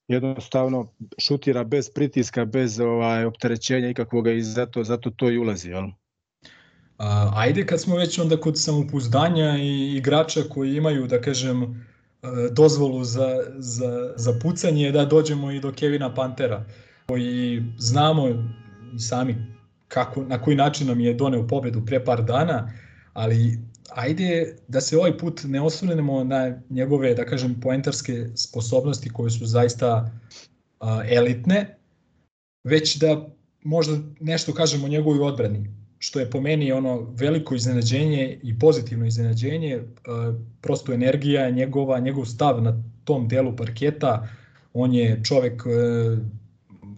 [0.08, 5.68] jednostavno šutira bez pritiska, bez ovaj opterećenja ikakvoga i zato, zato to i ulazi.
[5.68, 5.84] Jel?
[7.34, 11.84] Ajde kad smo već onda kod samopouzdanja i igrača koji imaju, da kažem,
[12.52, 16.64] dozvolu za, za, za pucanje, da dođemo i do Kevina Pantera,
[17.06, 19.36] koji znamo i sami
[19.88, 22.72] kako, na koji način nam je doneo pobedu pre par dana,
[23.16, 23.58] ali
[23.90, 29.46] ajde da se ovaj put ne osvrnemo na njegove, da kažem, poentarske sposobnosti koje su
[29.46, 30.10] zaista
[30.80, 31.78] a, elitne,
[32.64, 33.28] već da
[33.64, 39.06] možda nešto kažemo o njegovoj odbrani, što je po meni ono veliko iznenađenje i pozitivno
[39.06, 44.28] iznenađenje, a, prosto energija njegova, njegov stav na tom delu parketa,
[44.74, 46.16] on je čovek a,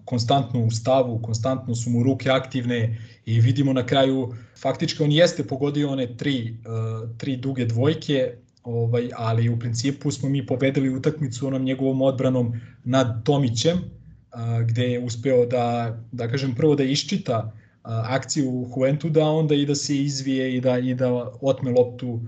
[0.08, 5.44] konstantno u stavu, konstantno su mu ruke aktivne i vidimo na kraju faktički on jeste
[5.46, 8.32] pogodio one tri, uh, tri duge dvojke,
[8.64, 12.52] ovaj, ali u principu smo mi pobedili utakmicu onom njegovom odbranom
[12.84, 19.28] nad Tomićem, uh, gde je uspeo da, da kažem, prvo da iščita uh, akciju Juventuda,
[19.28, 22.20] onda i da se izvije i da, i da otme loptu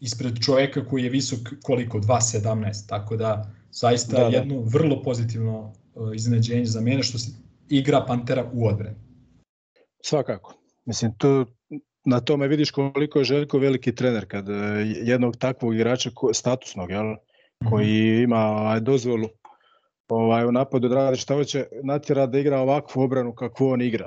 [0.00, 4.36] ispred čoveka koji je visok koliko, 2.17, tako da zaista da, da.
[4.36, 5.72] jedno vrlo pozitivno
[6.14, 7.30] iznenađenje za mene što se
[7.68, 8.96] igra Pantera u odbrani.
[10.04, 10.54] Svakako.
[10.84, 11.44] Mislim, to,
[12.04, 14.52] na tome vidiš koliko je Željko veliki trener kad e,
[15.04, 17.14] jednog takvog igrača statusnog, jel,
[17.70, 19.28] koji ima ovaj, dozvolu
[20.08, 24.06] ovaj, u napadu da radi šta hoće, natjera da igra ovakvu obranu kakvu on igra.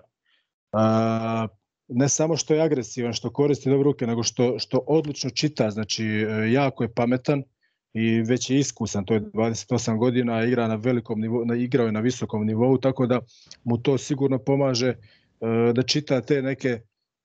[0.72, 1.48] A,
[1.88, 6.06] ne samo što je agresivan, što koristi dobro ruke, nego što, što odlično čita, znači
[6.06, 7.44] e, jako je pametan
[7.94, 12.00] i već je iskusan, to je 28 godina, igra na velikom nivou, igrao je na
[12.00, 13.20] visokom nivou, tako da
[13.64, 14.96] mu to sigurno pomaže
[15.42, 16.80] E, da čita te neke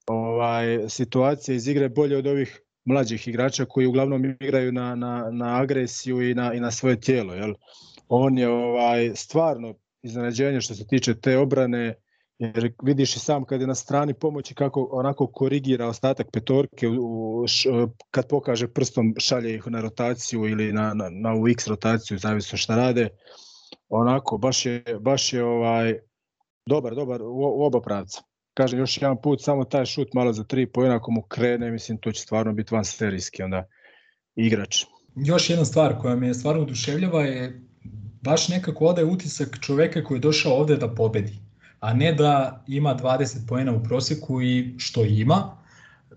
[0.07, 5.61] ovaj situacije iz igre bolje od ovih mlađih igrača koji uglavnom igraju na, na, na
[5.61, 7.35] agresiju i na, i na svoje tijelo.
[7.35, 7.55] Jel?
[8.09, 11.95] On je ovaj stvarno iznenađenje što se tiče te obrane,
[12.39, 17.45] jer vidiš i sam kad je na strani pomoći kako onako korigira ostatak petorke u,
[17.47, 17.69] š,
[18.11, 22.59] kad pokaže prstom šalje ih na rotaciju ili na, na, na u X rotaciju, zavisno
[22.59, 23.09] šta rade.
[23.89, 25.99] Onako, baš je, baš je ovaj,
[26.67, 27.27] dobar, dobar u,
[27.59, 28.23] u oba pravca.
[28.55, 31.99] Kažem još jedan put, samo taj šut malo za tri pojena ako mu krene, mislim
[31.99, 33.65] to će stvarno biti van serijski onda
[34.35, 34.85] igrač.
[35.15, 37.63] Još jedna stvar koja me stvarno oduševljava je
[38.23, 41.46] baš nekako ode utisak čoveka koji je došao ovde da pobedi,
[41.87, 45.57] a ne da ima 20 poena u proseku i što ima,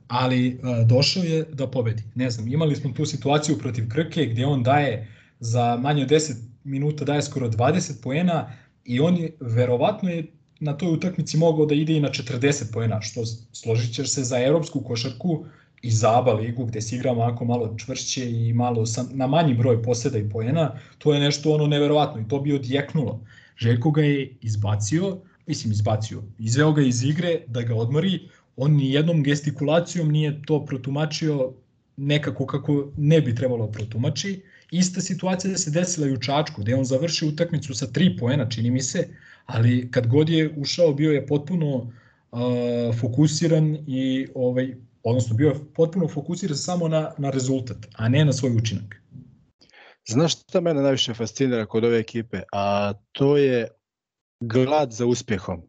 [0.07, 2.03] ali a, došao je da pobedi.
[2.15, 5.07] Ne znam, imali smo tu situaciju protiv Krke gdje on daje
[5.39, 8.51] za manje od 10 minuta daje skoro 20 poena
[8.85, 10.25] i on je, verovatno je
[10.59, 14.39] na toj utakmici mogao da ide i na 40 poena, što složit ćeš se za
[14.39, 15.45] evropsku košarku
[15.81, 19.53] i za ABA ligu gde se igra onako malo čvršće i malo sam, na manji
[19.53, 23.21] broj poseda i poena, to je nešto ono neverovatno i to bi odjeknulo.
[23.57, 25.17] Željko ga je izbacio,
[25.49, 28.19] mislim izbacio, izveo ga iz igre da ga odmori,
[28.55, 31.53] on ni jednom gestikulacijom nije to protumačio
[31.97, 34.41] nekako kako ne bi trebalo protumači.
[34.71, 38.49] Ista situacija da se desila i u Čačku, gde on završio utakmicu sa 3 poena,
[38.49, 39.07] čini mi se,
[39.45, 41.89] ali kad god je ušao bio je potpuno uh,
[42.99, 48.33] fokusiran i ovaj odnosno bio je potpuno fokusiran samo na, na rezultat, a ne na
[48.33, 49.01] svoj učinak.
[50.07, 52.41] Znaš šta mene najviše fascinira kod ove ekipe?
[52.51, 53.67] A to je
[54.39, 55.61] glad za uspjehom.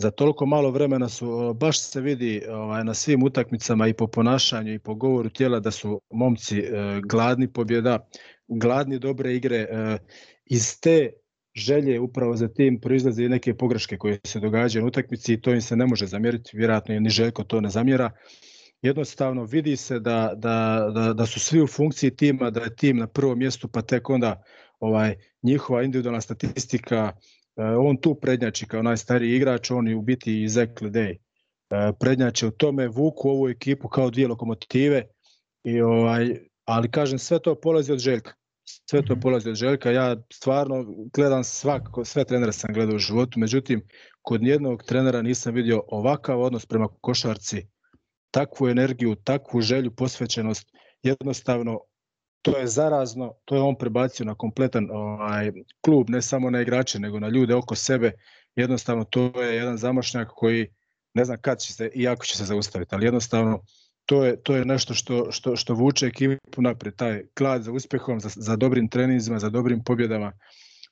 [0.00, 4.74] Za toliko malo vremena su, baš se vidi ovaj, na svim utakmicama i po ponašanju
[4.74, 8.08] i po govoru tijela da su momci eh, gladni pobjeda,
[8.48, 9.56] gladni dobre igre.
[9.56, 9.98] Eh,
[10.44, 11.12] iz te
[11.54, 15.54] želje upravo za tim proizlaze i neke pogreške koje se događaju na utakmici i to
[15.54, 18.10] im se ne može zamjeriti, vjerojatno i ni Željko to ne zamjera.
[18.82, 22.96] Jednostavno vidi se da, da, da, da su svi u funkciji tima, da je tim
[22.96, 24.42] na prvom mjestu, pa tek onda
[24.80, 27.12] ovaj njihova individualna statistika,
[27.58, 31.10] on tu prednjači kao najstariji igrač, on je u biti i Zach Ledej.
[31.10, 31.18] E,
[32.00, 35.02] prednjače u tome, vuku ovu ekipu kao dvije lokomotive,
[35.64, 38.38] i ovaj, ali kažem sve to polazi od Željka
[38.90, 39.90] sve to polazi od Željka.
[39.90, 43.82] Ja stvarno gledam svako, sve trenere sam gledao u životu, međutim,
[44.22, 47.66] kod nijednog trenera nisam vidio ovakav odnos prema košarci,
[48.30, 50.68] takvu energiju, takvu želju, posvećenost,
[51.02, 51.80] jednostavno
[52.42, 56.98] to je zarazno, to je on prebacio na kompletan ovaj, klub, ne samo na igrače,
[56.98, 58.12] nego na ljude oko sebe.
[58.56, 60.68] Jednostavno to je jedan zamašnjak koji
[61.14, 63.62] ne znam kad će se i ako će se zaustaviti, ali jednostavno
[64.06, 68.20] to je, to je nešto što, što, što vuče ekipu napred, taj klad za uspehom,
[68.20, 70.32] za, za dobrim treninzima, za dobrim pobjedama.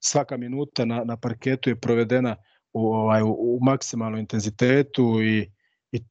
[0.01, 2.37] Svaka minuta na, na parketu je provedena
[2.73, 5.51] u, ovaj, u, u maksimalnom intenzitetu i,
[5.93, 6.05] i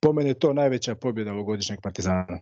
[0.00, 2.38] po mene je to najveća pobjeda ovogodišnjeg Partizana.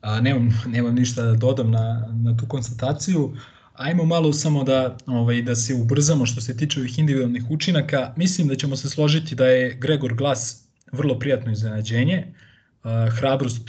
[0.00, 3.36] A, nemam, nemam ništa da dodam na, na tu konstataciju.
[3.74, 8.12] Ajmo malo samo da, ovaj, da se ubrzamo što se tiče ovih individualnih učinaka.
[8.16, 12.34] Mislim da ćemo se složiti da je Gregor Glas vrlo prijatno iznenađenje.
[13.18, 13.68] Hrabrost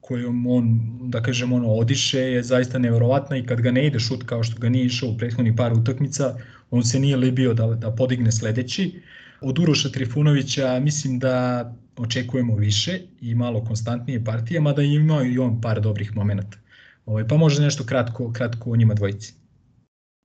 [0.00, 4.22] kojom on, da kažem, ono, odiše je zaista neverovatna i kad ga ne ide šut
[4.26, 6.34] kao što ga nije išao u prethodni par utakmica,
[6.70, 9.00] on se nije libio da, da podigne sledeći.
[9.40, 15.60] Od Uroša Trifunovića mislim da očekujemo više i malo konstantnije partije, mada imao i on
[15.60, 16.58] par dobrih momenta.
[17.06, 19.34] Ovaj, pa može nešto kratko, kratko o njima dvojici.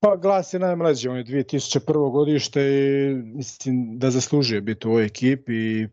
[0.02, 2.12] Pa glas je najmlađi, on je 2001.
[2.12, 5.88] godište i mislim da zaslužuje biti u ovoj ekipi i, i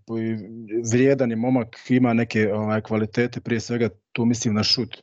[0.92, 5.02] vrijedan je momak, ima neke ovaj, kvalitete, prije svega tu mislim na šut,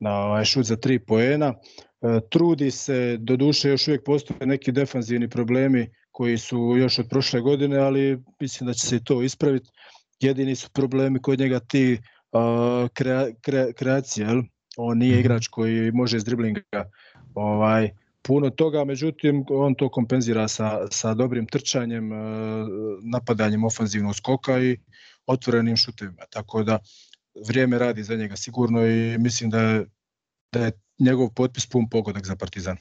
[0.00, 1.54] na ovaj, šut za tri poena.
[2.02, 7.06] E, trudi se, do duše još uvijek postoje neki defanzivni problemi koji su još od
[7.08, 9.70] prošle godine, ali mislim da će se i to ispraviti.
[10.20, 11.98] Jedini su problemi kod njega ti
[12.32, 14.42] uh, krea, kre, kreacije, jel?
[14.76, 16.90] on nije igrač koji može iz driblinga
[17.34, 17.90] ovaj,
[18.22, 22.16] puno toga, međutim on to kompenzira sa, sa dobrim trčanjem, e,
[23.12, 24.76] napadanjem ofanzivnog skoka i
[25.26, 26.26] otvorenim šutevima.
[26.30, 26.78] Tako da
[27.46, 29.86] vrijeme radi za njega sigurno i mislim da je,
[30.52, 32.76] da je njegov potpis pun pogodak za Partizan.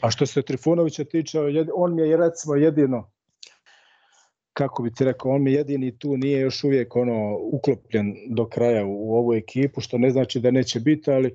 [0.00, 1.38] A što se Trifunovića tiče,
[1.74, 3.10] on mi je recimo jedino
[4.52, 8.84] kako bi ti rekao, on mi jedini tu nije još uvijek ono uklopljen do kraja
[8.84, 11.34] u, u ovu ekipu, što ne znači da neće biti, ali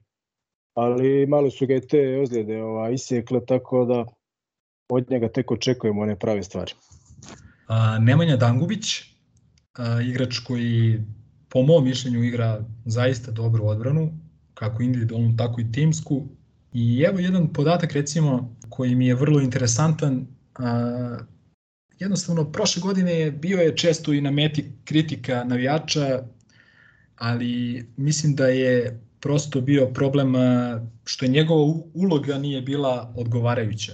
[0.74, 4.06] ali malo su ga i te ozljede ova, isjekle, tako da
[4.90, 6.74] od njega tek očekujemo one prave stvari.
[7.68, 8.86] A, Nemanja Dangubić,
[9.74, 11.00] a, igrač koji
[11.50, 14.12] po mom mišljenju igra zaista dobru odbranu,
[14.54, 16.28] kako individualnu, tako i timsku.
[16.74, 20.28] I evo jedan podatak recimo koji mi je vrlo interesantan,
[22.00, 26.24] jednostavno prošle godine je bio je često i na meti kritika navijača,
[27.16, 30.34] ali mislim da je prosto bio problem
[31.06, 33.94] što je njegova uloga nije bila odgovarajuća.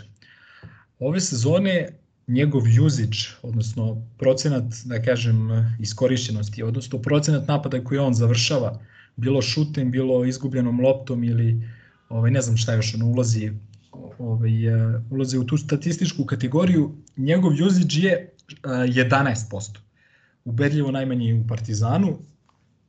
[0.99, 1.89] Ove sezone
[2.27, 8.79] njegov usage, odnosno procenat, da kažem, iskorišćenosti, odnosno procenat napada koji on završava,
[9.15, 11.61] bilo šutem, bilo izgubljenom loptom ili
[12.17, 13.51] ovaj, ne znam šta još ono ulazi,
[14.19, 14.51] ovaj,
[15.09, 19.77] ulazi u tu statističku kategoriju, njegov usage je 11%.
[20.45, 22.17] Ubedljivo najmanji u Partizanu,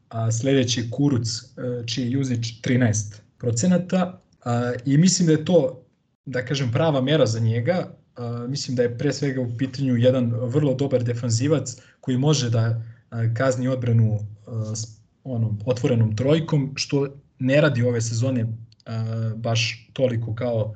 [0.08, 5.82] a sledeći Kuruc, e, čiji je usage 13 procenata a, i mislim da je to,
[6.26, 7.96] da kažem, prava mera za njega.
[8.48, 12.82] Mislim da je pre svega u pitanju jedan vrlo dobar defanzivac koji može da
[13.34, 14.18] kazni odbranu
[15.24, 17.08] onom otvorenom trojkom, što
[17.38, 18.46] ne radi ove sezone
[19.36, 20.74] baš toliko kao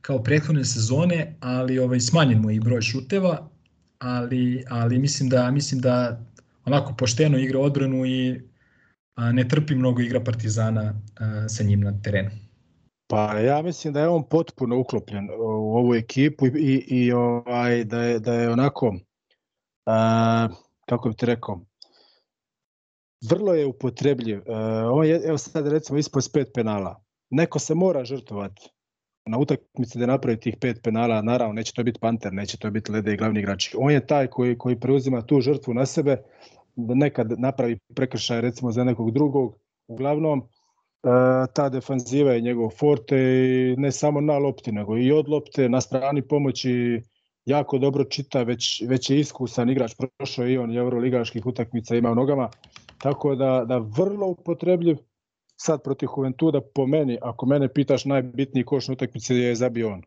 [0.00, 3.48] kao prethodne sezone, ali ovaj smanjen mu i broj šuteva,
[3.98, 6.20] ali ali mislim da mislim da
[6.64, 8.40] onako pošteno igra odbranu i
[9.32, 10.94] ne trpi mnogo igra Partizana
[11.48, 12.30] sa njim na terenu.
[13.06, 17.84] Pa ja mislim da je on potpuno uklopljen u ovu ekipu i, i, i ovaj,
[17.84, 18.96] da, je, da je onako,
[19.86, 20.48] a,
[20.88, 21.60] kako bih ti rekao,
[23.30, 24.42] vrlo je upotrebljiv.
[24.92, 27.02] on je, evo sad recimo ispod pet penala.
[27.30, 28.70] Neko se mora žrtvovati
[29.26, 32.92] na utakmici da napravi tih pet penala, naravno neće to biti Panter, neće to biti
[32.92, 33.76] Lede i glavni igrači.
[33.78, 36.16] On je taj koji, koji preuzima tu žrtvu na sebe,
[36.76, 39.56] da nekad napravi prekršaj recimo za nekog drugog.
[39.88, 40.46] Uglavnom, e,
[41.54, 43.16] ta defanziva je njegov forte
[43.78, 47.02] ne samo na lopti, nego i od lopte, na strani pomoći
[47.44, 52.14] jako dobro čita, već, već je iskusan igrač, prošao i on evroligaških utakmica ima u
[52.14, 52.50] nogama,
[52.98, 54.96] tako da, da vrlo upotrebljiv
[55.62, 60.02] sad protiv Juventuda po meni, ako mene pitaš najbitniji koš na utakmici je zabio on.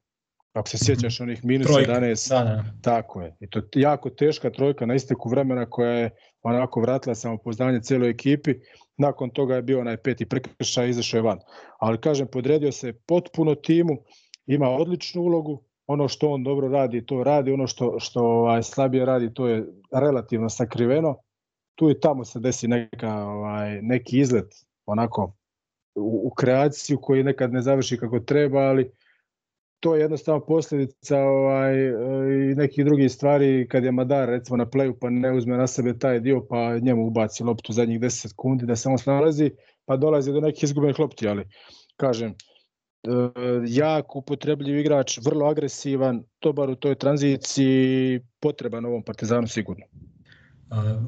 [0.54, 1.92] Ako se sjećaš onih minus Trojka.
[1.92, 2.64] 11, Da, da.
[2.82, 3.36] tako je.
[3.40, 6.10] I to je jako teška trojka na isteku vremena koja je
[6.42, 8.54] onako vratila samopouzdanje cijeloj ekipi.
[8.98, 11.40] Nakon toga je bio onaj peti prekršaj izašao je van.
[11.80, 13.98] Ali kažem, podredio se potpuno timu,
[14.46, 19.06] ima odličnu ulogu, ono što on dobro radi, to radi, ono što, što ovaj, slabije
[19.06, 21.18] radi, to je relativno sakriveno.
[21.76, 24.54] Tu i tamo se desi neka, ovaj, neki izlet
[24.86, 25.34] onako
[25.96, 28.92] u, u kreaciju koji nekad ne završi kako treba, ali
[29.80, 31.92] to je jednostavno posljedica ovaj, e,
[32.52, 35.98] i nekih drugih stvari kad je Madar recimo na playu pa ne uzme na sebe
[35.98, 39.52] taj dio pa njemu ubaci loptu zadnjih 10 sekundi da on snalazi
[39.86, 41.44] pa dolazi do nekih izgubenih lopti, ali
[41.98, 42.36] kažem e,
[43.68, 49.86] jak upotrebljiv igrač, vrlo agresivan, dobar u toj tranziciji, potreban ovom Partizanu sigurno.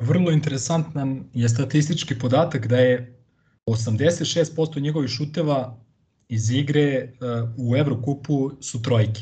[0.02, 3.15] Vrlo interesantan je statistički podatak da je
[3.66, 5.78] 86% njegovih šuteva
[6.30, 7.10] iz igre e,
[7.58, 9.22] u Evrokupu su trojke,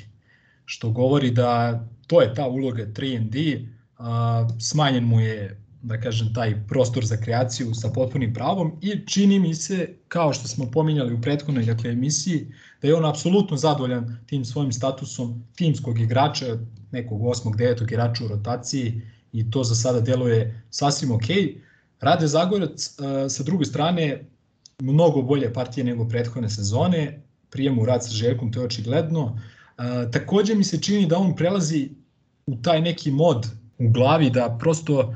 [0.65, 3.67] što govori da to je ta uloga 3&D,
[3.97, 9.39] a, smanjen mu je da kažem taj prostor za kreaciju sa potpunim pravom i čini
[9.39, 12.47] mi se kao što smo pominjali u prethodnoj dakle emisiji
[12.81, 16.57] da je on apsolutno zadovoljan tim svojim statusom timskog igrača,
[16.91, 19.01] nekog osmog, devetog igrača u rotaciji
[19.33, 21.27] i to za sada deluje sasvim ok.
[21.99, 24.25] Rade Zagorac e, sa druge strane
[24.81, 29.39] mnogo bolje partije nego prethodne sezone, prijem u rad sa Željkom, to je očigledno.
[29.77, 31.89] E, takođe mi se čini da on prelazi
[32.45, 33.47] u taj neki mod
[33.77, 35.15] u glavi da prosto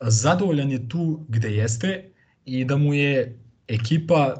[0.00, 2.10] zadovoljan je tu gde jeste
[2.44, 3.38] i da mu je
[3.68, 4.34] ekipa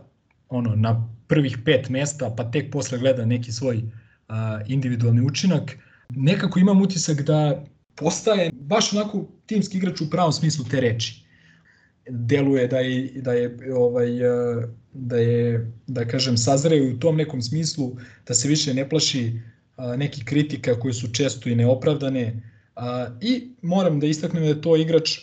[0.48, 3.82] ono na prvih pet mesta pa tek posle gleda neki svoj
[4.28, 5.78] a, individualni učinak.
[6.10, 11.24] Nekako imam utisak da postaje baš onako timski igrač u pravom smislu te reči.
[12.09, 14.09] Deluje da je da je ovaj
[14.92, 17.92] da je da kažem sazreo u tom nekom smislu
[18.26, 19.40] da se više ne plaši
[19.96, 22.42] neki kritika koje su često i neopravdane.
[23.20, 25.18] I moram da istaknem da je to igrač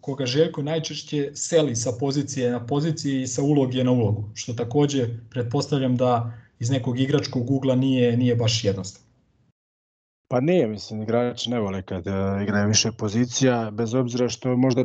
[0.00, 5.08] koga Željko najčešće seli sa pozicije na poziciji i sa uloge na ulogu, što takođe
[5.30, 9.10] pretpostavljam da iz nekog igračkog ugla nije nije baš jednostavno.
[10.28, 12.04] Pa nije, mislim, igrači ne vole kad
[12.42, 14.84] igraju više pozicija, bez obzira što možda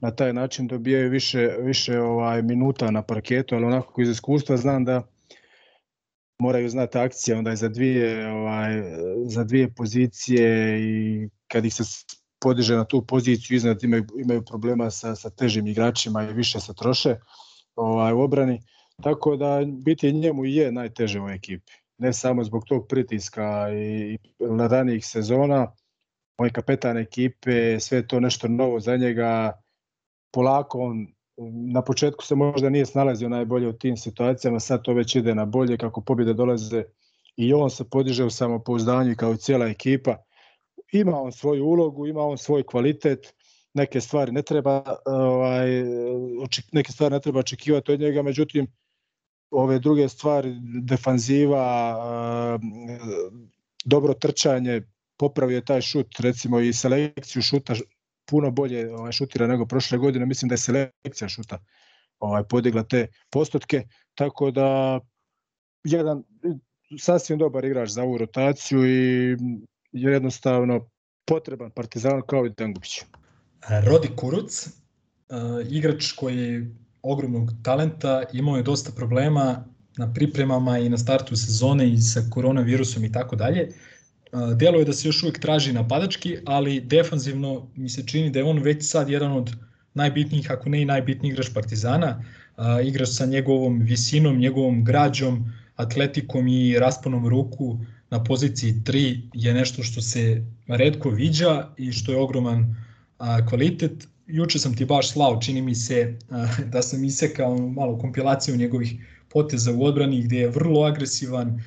[0.00, 4.84] na taj način dobijaju više, više ovaj minuta na parketu, ali onako iz iskustva znam
[4.84, 5.02] da
[6.40, 8.82] moraju znati akcije onda je za dvije ovaj
[9.26, 11.82] za dvije pozicije i kad ih se
[12.40, 16.74] podiže na tu poziciju iznad imaju imaju problema sa sa težim igračima i više se
[16.74, 17.16] troše
[17.76, 18.62] ovaj u obrani.
[19.02, 21.72] Tako da biti njemu je najteže u ekipi.
[21.98, 24.18] Ne samo zbog tog pritiska i, i
[24.70, 25.72] ranijih sezona
[26.38, 29.60] on je kapetan ekipe sve to nešto novo za njega
[30.32, 31.06] polako on
[31.72, 35.44] na početku se možda nije snalazio najbolje u tim situacijama, sad to već ide na
[35.44, 36.84] bolje kako pobjede dolaze
[37.36, 40.16] i on se podiže u samopouzdanju kao i cijela ekipa.
[40.92, 43.34] Ima on svoju ulogu, ima on svoj kvalitet,
[43.74, 45.68] neke stvari ne treba ovaj
[46.72, 48.66] neke stvari ne treba očekivati od njega, međutim
[49.50, 51.98] ove druge stvari defanziva
[53.84, 54.82] dobro trčanje
[55.16, 57.74] popravio je taj šut recimo i selekciju šuta
[58.26, 61.58] puno bolje ovaj, šutira nego prošle godine, mislim da je selekcija šuta
[62.18, 63.82] ovaj, podigla te postotke,
[64.14, 65.00] tako da
[65.84, 66.22] jedan
[66.98, 69.36] sasvim dobar igrač za ovu rotaciju i
[69.92, 70.88] jednostavno
[71.24, 73.02] potreban Partizan kao i Dangubić.
[73.86, 74.68] Rodi Kuruc,
[75.70, 76.66] igrač koji
[77.02, 79.64] ogromnog talenta, imao je dosta problema
[79.96, 83.68] na pripremama i na startu sezone i sa koronavirusom i tako dalje.
[84.56, 88.58] Deluje da se još uvek traži napadački, ali defanzivno mi se čini da je on
[88.58, 89.50] već sad jedan od
[89.94, 92.24] najbitnijih, ako ne i najbitniji igrač Partizana.
[92.84, 97.78] Igrač sa njegovom visinom, njegovom građom, atletikom i rasponom ruku
[98.10, 102.76] na poziciji 3 je nešto što se redko viđa i što je ogroman
[103.48, 104.08] kvalitet.
[104.26, 106.18] Juče sam ti baš slao, čini mi se
[106.72, 108.94] da sam isekao malo kompilaciju njegovih
[109.28, 111.62] poteza u odbrani gde je vrlo agresivan,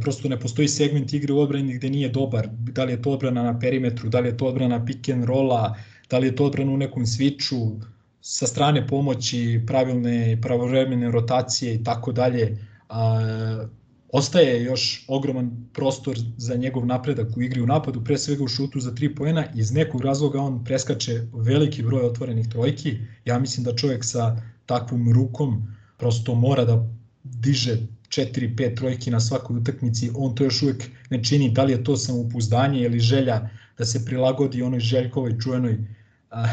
[0.00, 3.42] prosto ne postoji segment igre u odbrani gde nije dobar, da li je to odbrana
[3.42, 5.76] na perimetru, da li je to odbrana pick and rolla,
[6.10, 7.80] da li je to odbrana u nekom switchu,
[8.20, 12.58] sa strane pomoći, pravilne i pravovremene rotacije i tako dalje.
[14.12, 18.80] Ostaje još ogroman prostor za njegov napredak u igri u napadu, pre svega u šutu
[18.80, 19.44] za 3 poena.
[19.54, 22.98] Iz nekog razloga on preskače veliki broj otvorenih trojki.
[23.24, 26.88] Ja mislim da čovjek sa takvom rukom prosto mora da
[27.24, 27.76] diže
[28.10, 31.96] 4-5 trojki na svakoj utakmici, on to još uvek ne čini, da li je to
[31.96, 33.48] samopouzdanje ili želja
[33.78, 35.78] da se prilagodi onoj Željkovoj čuvenoj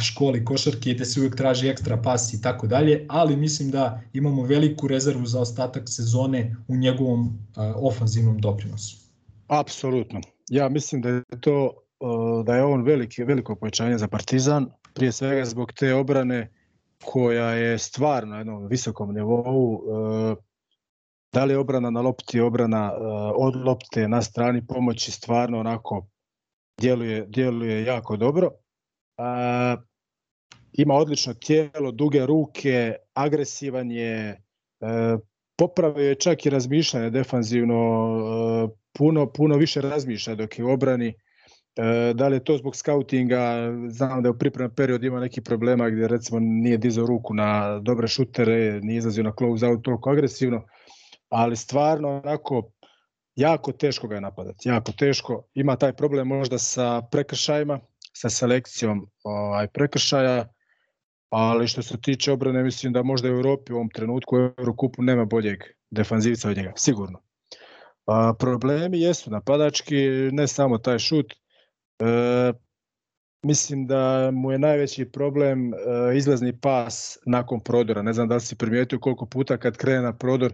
[0.01, 4.43] školi košarke da se uvek traži ekstra pas i tako dalje, ali mislim da imamo
[4.43, 7.39] veliku rezervu za ostatak sezone u njegovom
[7.75, 8.97] ofanzivnom doprinosu.
[9.47, 10.21] Apsolutno.
[10.49, 11.73] Ja mislim da je to
[12.45, 16.51] da je on veliki, veliko povećanje za Partizan, prije svega zbog te obrane
[17.05, 19.81] koja je stvarno na jednom visokom nivou.
[21.33, 23.01] Da li je obrana na lopti, obrana uh,
[23.35, 26.07] od lopte na strani pomoći stvarno onako
[26.81, 28.47] djeluje, djeluje jako dobro.
[28.47, 29.83] Uh,
[30.73, 34.41] ima odlično tijelo, duge ruke, agresivan je,
[34.79, 35.19] uh,
[35.57, 37.75] popravio je čak i razmišljanje defanzivno,
[38.63, 41.13] uh, puno, puno više razmišlja dok je u obrani.
[42.13, 45.89] Da li je to zbog skautinga, znam da je u pripremnom periodu ima neki problema
[45.89, 50.63] gdje recimo nije dizao ruku na dobre šutere, nije izlazio na close out toliko agresivno,
[51.29, 52.71] ali stvarno onako
[53.35, 55.43] jako teško ga je napadati, jako teško.
[55.53, 57.79] Ima taj problem možda sa prekršajima,
[58.13, 60.47] sa selekcijom ovaj, prekršaja,
[61.29, 65.01] ali što se tiče obrane mislim da možda u Europi u ovom trenutku u Eurokupu
[65.01, 67.21] nema boljeg defanzivca od njega, sigurno.
[68.05, 69.95] A, problemi jesu napadački,
[70.31, 71.33] ne samo taj šut.
[71.33, 72.53] E,
[73.43, 75.77] mislim da mu je najveći problem e,
[76.15, 78.01] izlazni pas nakon prodora.
[78.01, 80.53] Ne znam da li si primijetio koliko puta kad krene na prodor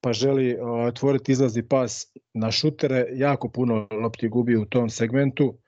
[0.00, 5.58] pa želi otvoriti izlazni pas na šutere, jako puno lopti gubi u tom segmentu.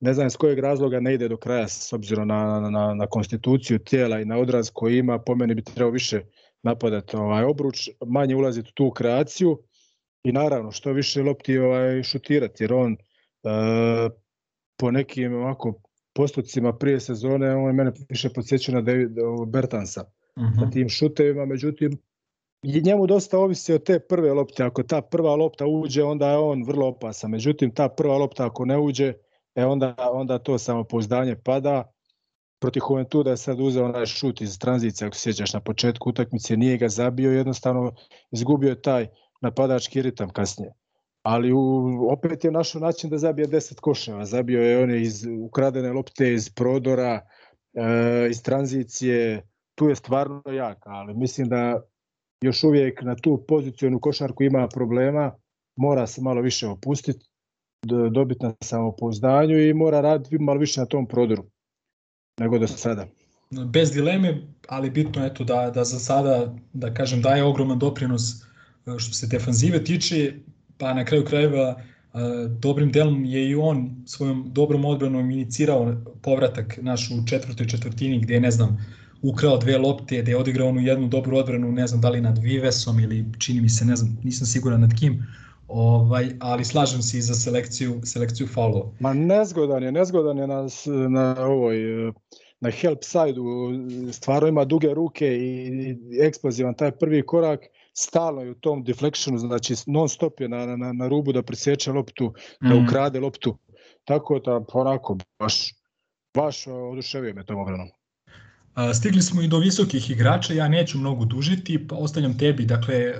[0.00, 3.78] Ne znam s kojeg razloga ne ide do kraja s obzirom na, na, na konstituciju
[3.78, 6.20] tijela i na odraz koji ima, po meni bi trebao više
[6.62, 9.62] napadati ovaj obruč, manje ulaziti u tu kreaciju
[10.24, 12.98] i naravno što više lopti ovaj šutirati jer on e,
[14.76, 15.80] po nekim ovako
[16.12, 19.10] postocima prije sezone on je mene više podsjeća na David
[19.46, 20.04] Bertansa
[20.36, 20.60] uh -huh.
[20.60, 21.98] sa tim šutevima, međutim
[22.62, 24.64] njemu dosta ovisi od te prve lopte.
[24.64, 27.30] Ako ta prva lopta uđe, onda je on vrlo opasan.
[27.30, 29.12] Međutim, ta prva lopta ako ne uđe,
[29.54, 31.92] e onda, onda to samopouzdanje pada.
[32.60, 36.78] Protiv Juventuda je sad uzeo onaj šut iz tranzicije, ako sjećaš na početku utakmice, nije
[36.78, 37.92] ga zabio, jednostavno
[38.30, 39.06] izgubio je taj
[39.40, 40.72] napadački ritam kasnije.
[41.22, 41.58] Ali u,
[42.10, 44.24] opet je našao način da zabije 10 koševa.
[44.24, 47.20] Zabio je one iz ukradene lopte iz prodora,
[47.74, 51.80] e, iz tranzicije, tu je stvarno jak, ali mislim da
[52.40, 55.32] još uvijek na tu pozicijonu košarku ima problema,
[55.76, 57.26] mora se malo više opustiti,
[58.10, 61.44] dobiti na samopouzdanju i mora raditi malo više na tom prodoru
[62.40, 63.06] nego do sada.
[63.50, 68.22] Bez dileme, ali bitno je to da, da za sada, da kažem, daje ogroman doprinos
[68.98, 70.34] što se defanzive tiče,
[70.78, 71.82] pa na kraju krajeva
[72.48, 78.34] dobrim delom je i on svojom dobrom odbranom inicirao povratak naš u četvrtoj četvrtini gde
[78.34, 78.78] je, ne znam,
[79.22, 82.38] ukrao dve lopte, da je odigrao onu jednu dobru odbranu, ne znam da li nad
[82.38, 85.26] Vivesom ili čini mi se, ne znam, nisam siguran nad kim,
[85.68, 88.90] ovaj, ali slažem se i za selekciju, selekciju faulova.
[89.00, 90.66] Ma nezgodan je, nezgodan je na,
[91.08, 91.76] na ovoj
[92.60, 93.72] na help side-u,
[94.12, 97.60] stvarno ima duge ruke i eksplozivan taj prvi korak,
[97.94, 101.92] stalno je u tom deflectionu, znači non stop je na, na, na rubu da presječe
[101.92, 102.68] loptu, mm.
[102.68, 103.58] da ukrade loptu,
[104.04, 105.74] tako da onako baš,
[106.34, 107.88] baš oduševio me tom obranom.
[108.94, 113.14] Stigli smo i do visokih igrača, ja neću mnogo dužiti, pa ostavljam tebi, dakle,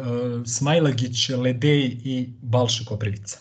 [0.46, 3.38] Smajlagić, Ledej i Balša Koprivica.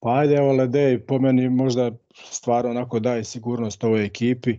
[0.00, 4.50] Pa ajde, evo Ledej, po meni možda stvarno onako daje sigurnost ovoj ekipi.
[4.50, 4.58] E,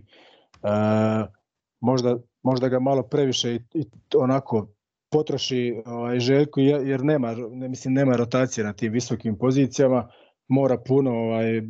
[1.80, 4.68] možda, možda ga malo previše i, i onako
[5.10, 10.08] potroši ovaj, Željko, jer nema, ne, mislim, nema rotacije na tim visokim pozicijama,
[10.48, 11.62] mora puno ovaj,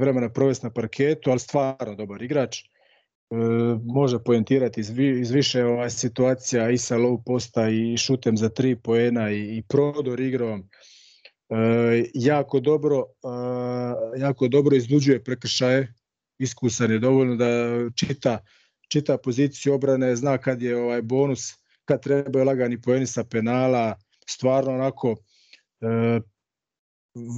[0.00, 2.71] vremena provesti na parketu, ali stvarno dobar igrač E,
[3.84, 8.76] može poentirati iz, iz više ovaj, situacija i sa low posta i šutem za tri
[8.76, 10.68] poena i, i prodor igrom.
[11.50, 15.94] E, jako dobro e, jako dobro izluđuje prekršaje.
[16.38, 17.46] Iskusan je dovoljno da
[17.94, 18.38] čita
[18.88, 21.52] čita poziciju obrane zna kad je ovaj bonus
[21.84, 23.96] kad treba lagani poeni sa penala.
[24.28, 25.16] Stvarno onako
[25.80, 26.20] e,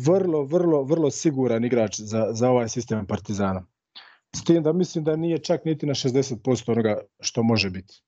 [0.07, 3.67] vrlo vrlo vrlo siguran igrač za za ovaj sistem Partizana
[4.37, 8.03] S tim da mislim da nije čak niti na 60% onoga što može biti.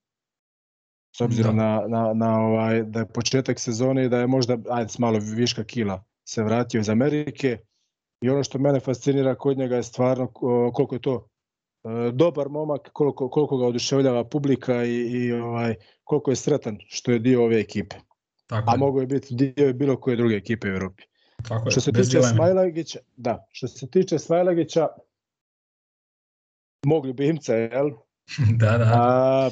[1.16, 1.64] S obzirom da.
[1.64, 5.64] na, na, na ovaj, da je početak sezone i da je možda, ajde, malo viška
[5.64, 7.58] kila se vratio iz Amerike.
[8.20, 10.32] I ono što mene fascinira kod njega je stvarno
[10.72, 11.28] koliko je to
[11.84, 15.74] e, dobar momak, koliko, koliko ga oduševljava publika i, i ovaj,
[16.04, 17.96] koliko je sretan što je dio ove ekipe.
[18.46, 21.02] Tako A mogu je biti dio bilo koje druge ekipe u Evropi.
[21.48, 24.88] Tako je, što se tiče Smajlagića, da, što se tiče Smajlagića,
[26.86, 27.90] mog ljubimca, jel?
[28.60, 28.92] da, da.
[28.94, 29.50] A,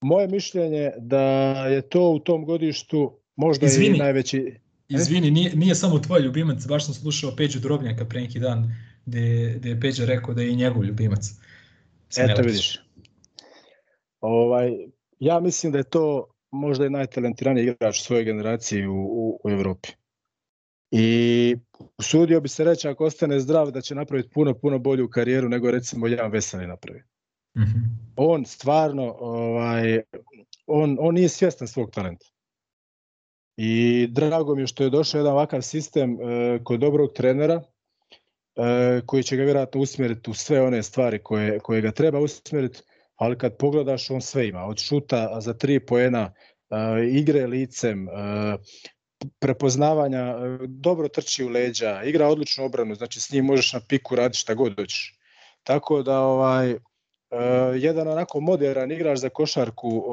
[0.00, 1.22] moje mišljenje da
[1.66, 3.96] je to u tom godištu možda Izvini.
[3.96, 4.54] i najveći...
[4.88, 8.74] Izvini, nije, nije samo tvoj ljubimac, baš sam slušao Peđu Drobnjaka pre neki dan,
[9.06, 11.24] gde, gde je Peđa rekao da je i njegov ljubimac.
[12.08, 12.32] Smelač.
[12.32, 12.80] Eto vidiš.
[14.20, 14.70] Ovaj,
[15.18, 19.88] ja mislim da je to možda i najtalentiraniji igrač svoje generacije u, u, u Evropi.
[20.90, 21.56] I
[21.98, 25.70] usudio bi se reći ako ostane zdrav da će napraviti puno, puno bolju karijeru nego
[25.70, 27.02] recimo Jan Veseli napravi.
[27.56, 28.12] Mm -hmm.
[28.16, 30.00] On stvarno, ovaj,
[30.66, 32.26] on, on nije svjestan svog talenta.
[33.56, 37.62] I drago mi je što je došao jedan ovakav sistem e, kod dobrog trenera
[38.56, 42.82] e, koji će ga vjerojatno usmjeriti u sve one stvari koje, koje ga treba usmjeriti,
[43.16, 46.32] ali kad pogledaš on sve ima, od šuta za tri poena,
[46.70, 46.76] e,
[47.10, 48.12] igre licem, e,
[49.38, 54.16] prepoznavanja, e, dobro trči u leđa, igra odličnu obranu, znači s njim možeš na piku
[54.16, 55.18] raditi šta god doćeš.
[55.62, 56.76] Tako da ovaj
[57.30, 60.04] Uh, jedan onako moderan igrač za košarku,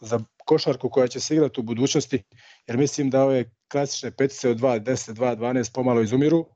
[0.00, 2.22] za košarku koja će se igrati u budućnosti,
[2.66, 6.46] jer mislim da ove klasične petice od 2, 10, 2, 12 pomalo izumiru,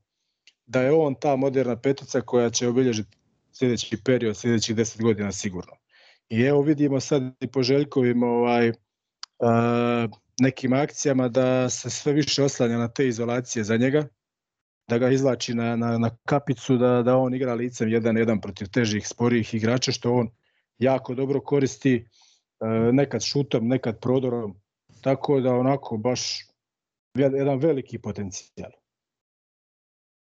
[0.66, 3.16] da je on ta moderna petica koja će obilježiti
[3.52, 5.72] sljedeći period, sljedećih 10 godina sigurno.
[6.28, 8.76] I evo vidimo sad i po Željkovim ovaj, uh,
[10.40, 14.08] nekim akcijama da se sve više oslanja na te izolacije za njega,
[14.88, 19.08] da ga izlači na, na, na kapicu, da, da on igra licem 1-1 protiv težih,
[19.08, 20.28] sporijih igrača, što on
[20.78, 22.08] jako dobro koristi,
[22.92, 24.60] nekad šutom, nekad prodorom,
[25.00, 26.46] tako da onako baš
[27.14, 28.70] jedan veliki potencijal.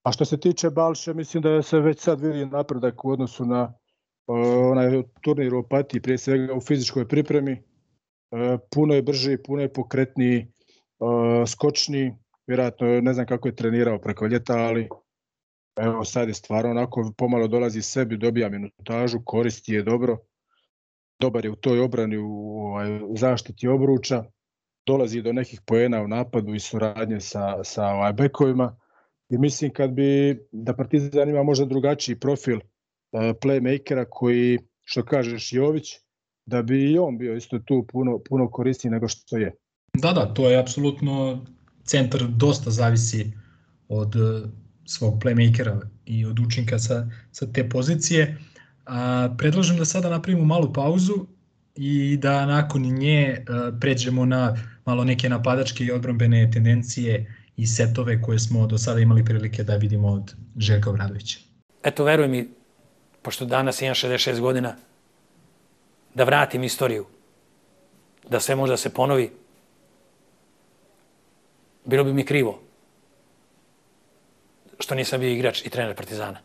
[0.02, 3.74] A što se tiče Balše, mislim da se već sad vidi napredak u odnosu na
[4.70, 7.62] onaj turnir u Opatiji, prije svega u fizičkoj pripremi.
[8.74, 10.46] Puno je brži, puno je pokretniji,
[11.46, 12.12] skočniji,
[12.46, 14.88] vjerojatno ne znam kako je trenirao preko ljeta, ali
[15.76, 20.18] evo sad je stvarno onako pomalo dolazi sebi, dobija minutažu, koristi je dobro,
[21.20, 24.24] dobar je u toj obrani, u, ovaj, zaštiti obruča,
[24.86, 28.76] dolazi do nekih poena u napadu i suradnje sa, sa ovaj, bekovima.
[29.28, 35.52] I mislim kad bi da Partizan ima možda drugačiji profil uh, playmakera koji, što kažeš
[35.52, 36.03] Jović,
[36.46, 39.54] da bi i on bio isto tu puno, puno korisniji nego što je.
[39.94, 41.44] Da, da, to je apsolutno
[41.84, 43.32] centar dosta zavisi
[43.88, 44.48] od e,
[44.84, 48.38] svog playmakera i od učinka sa, sa te pozicije.
[48.86, 51.26] A, predlažem da sada napravimo malu pauzu
[51.76, 57.66] i da nakon nje a, e, pređemo na malo neke napadačke i odbrambene tendencije i
[57.66, 61.38] setove koje smo do sada imali prilike da vidimo od Željka Obradovića.
[61.84, 62.48] Eto, veruj mi,
[63.22, 64.76] pošto danas imam 66 godina,
[66.14, 67.06] da vratim istoriju,
[68.28, 69.30] da sve može da se ponovi,
[71.84, 72.60] bilo bi mi krivo
[74.78, 76.38] što nisam bio igrač i trener Partizana.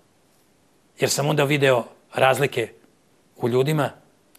[0.99, 1.83] Jer sam onda video
[2.15, 2.69] razlike
[3.37, 3.89] u ljudima,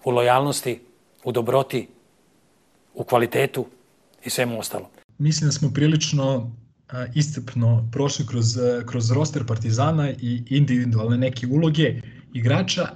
[0.04, 0.80] u lojalnosti,
[1.24, 1.88] u dobroti,
[2.94, 3.66] u kvalitetu
[4.24, 4.90] i svemu ostalo.
[5.18, 6.52] Mislim da smo prilično
[7.14, 12.00] istepno prošli kroz, kroz roster Partizana i individualne neke uloge
[12.34, 12.88] igrača.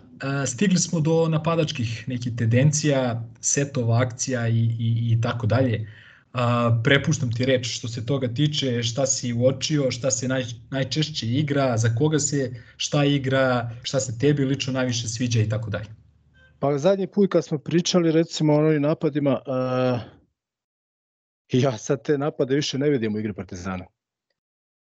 [0.47, 5.91] Stigli smo do napadačkih nekih tendencija, setova, akcija i, i, i tako dalje.
[6.33, 11.27] A, prepuštam ti reč što se toga tiče, šta si uočio, šta se naj, najčešće
[11.27, 15.87] igra, za koga se šta igra, šta se tebi lično najviše sviđa i tako dalje.
[16.59, 20.01] Pa zadnji put kad smo pričali recimo o onim napadima, uh,
[21.53, 23.85] ja sad te napade više ne vidim u igri Partizana.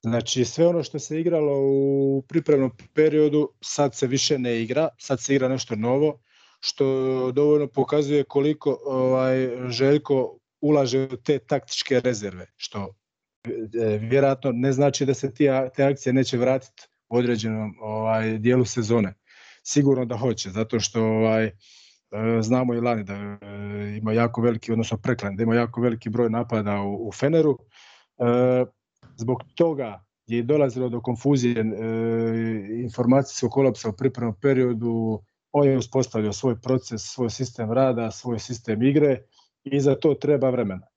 [0.02, 5.22] Znači sve ono što se igralo u pripremnom periodu sad se više ne igra, sad
[5.22, 6.20] se igra nešto novo,
[6.60, 6.86] što
[7.32, 12.96] dovoljno pokazuje koliko ovaj Željko ulaže u te taktičke rezerve, što
[13.44, 18.66] e, vjerojatno ne znači da se te, te akcije neće vratiti u određenom ovaj dijelu
[18.66, 19.14] sezone.
[19.64, 21.54] Sigurno da hoće, zato što ovaj e,
[22.42, 23.38] znamo i lani da e,
[23.98, 27.58] ima jako veliki, odnosno preklan, da ima jako veliki broj napada u, u Feneru.
[29.20, 31.66] Zbog toga je dolazilo do konfuzije
[32.84, 38.84] informacijskog kolapsa u pripremnom periodu, on je uspostavio svoj proces, svoj sistem rada, svoj sistem
[38.84, 39.18] igre,
[39.64, 40.88] i za to treba vremena.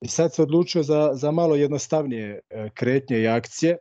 [0.00, 3.78] I sad se odlučio za, za malo jednostavnije e, kretnje i akcije, e,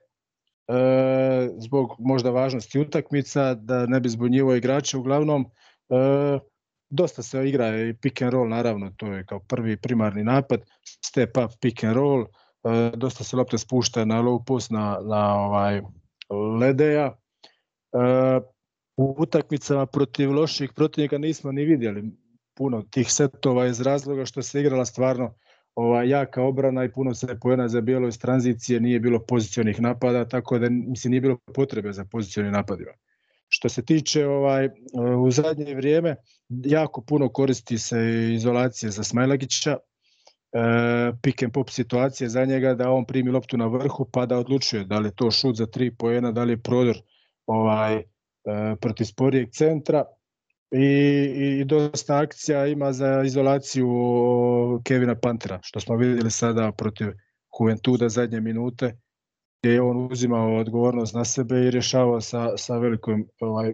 [1.57, 5.45] zbog možda važnosti utakmica, da ne bi zbunjivo igrače, uglavnom
[5.89, 6.39] e,
[6.89, 10.61] dosta se igra i pick and roll, naravno, to je kao prvi primarni napad,
[11.05, 12.25] step up, pick and roll,
[12.63, 15.81] e, dosta se lopta spušta na low post, na, na ovaj
[16.59, 17.05] ledeja.
[17.05, 18.39] E,
[18.97, 22.03] u utakmicama protiv loših protivnika nismo ni vidjeli
[22.57, 25.35] puno tih setova iz razloga što se igrala stvarno
[25.75, 30.25] ova jaka obrana i puno se pojena za bijelo iz tranzicije, nije bilo pozicionih napada,
[30.27, 32.91] tako da mislim nije bilo potrebe za pozicionim napadima.
[33.47, 34.69] Što se tiče ovaj
[35.25, 36.15] u zadnje vrijeme
[36.49, 37.97] jako puno koristi se
[38.33, 39.77] izolacije za Smajlagića, e,
[41.21, 44.83] pick and pop situacije za njega da on primi loptu na vrhu pa da odlučuje
[44.83, 46.97] da li je to šut za tri poena, da li je prodor
[47.45, 48.03] ovaj e,
[48.81, 50.05] protiv sporijeg centra
[50.71, 53.87] i, i dosta akcija ima za izolaciju
[54.83, 57.07] Kevina Pantera, što smo vidjeli sada protiv
[57.59, 58.97] Juventuda zadnje minute.
[59.61, 63.73] gdje je on uzimao odgovornost na sebe i rješavao sa, sa velikim ovaj,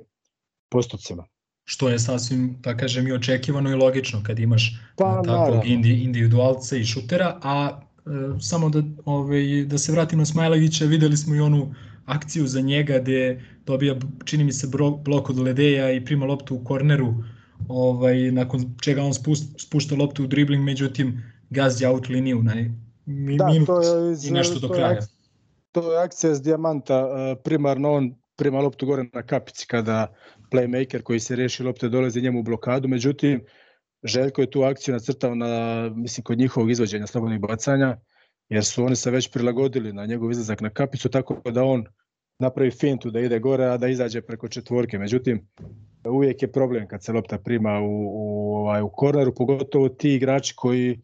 [0.69, 1.27] postupcima.
[1.65, 6.77] Što je sasvim, da kažem, i očekivano i logično kad imaš Pa, takvog indi, individualca
[6.77, 8.09] i šutera, a e,
[8.39, 11.73] samo da, ovaj, da se vratim na Smajlagića, videli smo i onu
[12.05, 13.95] akciju za njega gde dobija,
[14.25, 17.13] čini mi se, bro, blok od Ledeja i prima loptu u korneru,
[17.67, 22.53] ovaj, nakon čega on spust, spušta loptu u dribling, međutim gazdi out liniju na
[23.05, 25.01] mi, Da, minut to je iz, i nešto do kraja.
[25.71, 30.13] To je akcija s dijamanta, e, primarno on prima loptu gore na kapici kada
[30.51, 33.41] playmaker koji se reši lopte dolazi njemu u blokadu, međutim
[34.05, 37.97] Željko je tu akciju nacrtao na, mislim, kod njihovog izvođenja slobodnih bacanja,
[38.49, 41.85] jer su oni se već prilagodili na njegov izlazak na kapicu, tako da on
[42.39, 44.99] napravi fintu da ide gore, a da izađe preko četvorke.
[44.99, 45.47] Međutim,
[46.09, 50.53] uvijek je problem kad se lopta prima u, u, ovaj, u korneru, pogotovo ti igrači
[50.55, 50.97] koji e,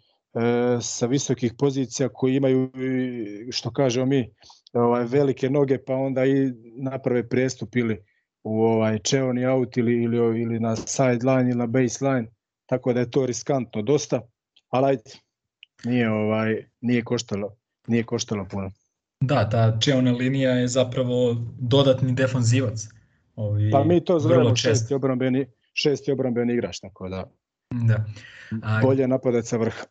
[0.82, 2.72] sa visokih pozicija koji imaju,
[3.52, 4.34] što kažemo mi,
[4.74, 8.04] ovaj, velike noge, pa onda i naprave prestup ili
[8.44, 12.28] u ovaj čeoni out ili, ili, ili na sideline ili na baseline,
[12.66, 14.22] tako da je to riskantno dosta,
[14.70, 15.12] ali ajde,
[15.84, 17.56] nije, ovaj, nije, koštalo,
[17.88, 18.72] nije koštalo puno.
[19.20, 22.88] Da, ta čeona linija je zapravo dodatni defanzivac.
[23.36, 27.32] Ovi, Pa mi to zovemo šesti obrambeni, šesti obrambeni igrač, tako da
[27.72, 28.06] Da.
[28.64, 29.84] A, bolje napadati sa vrha.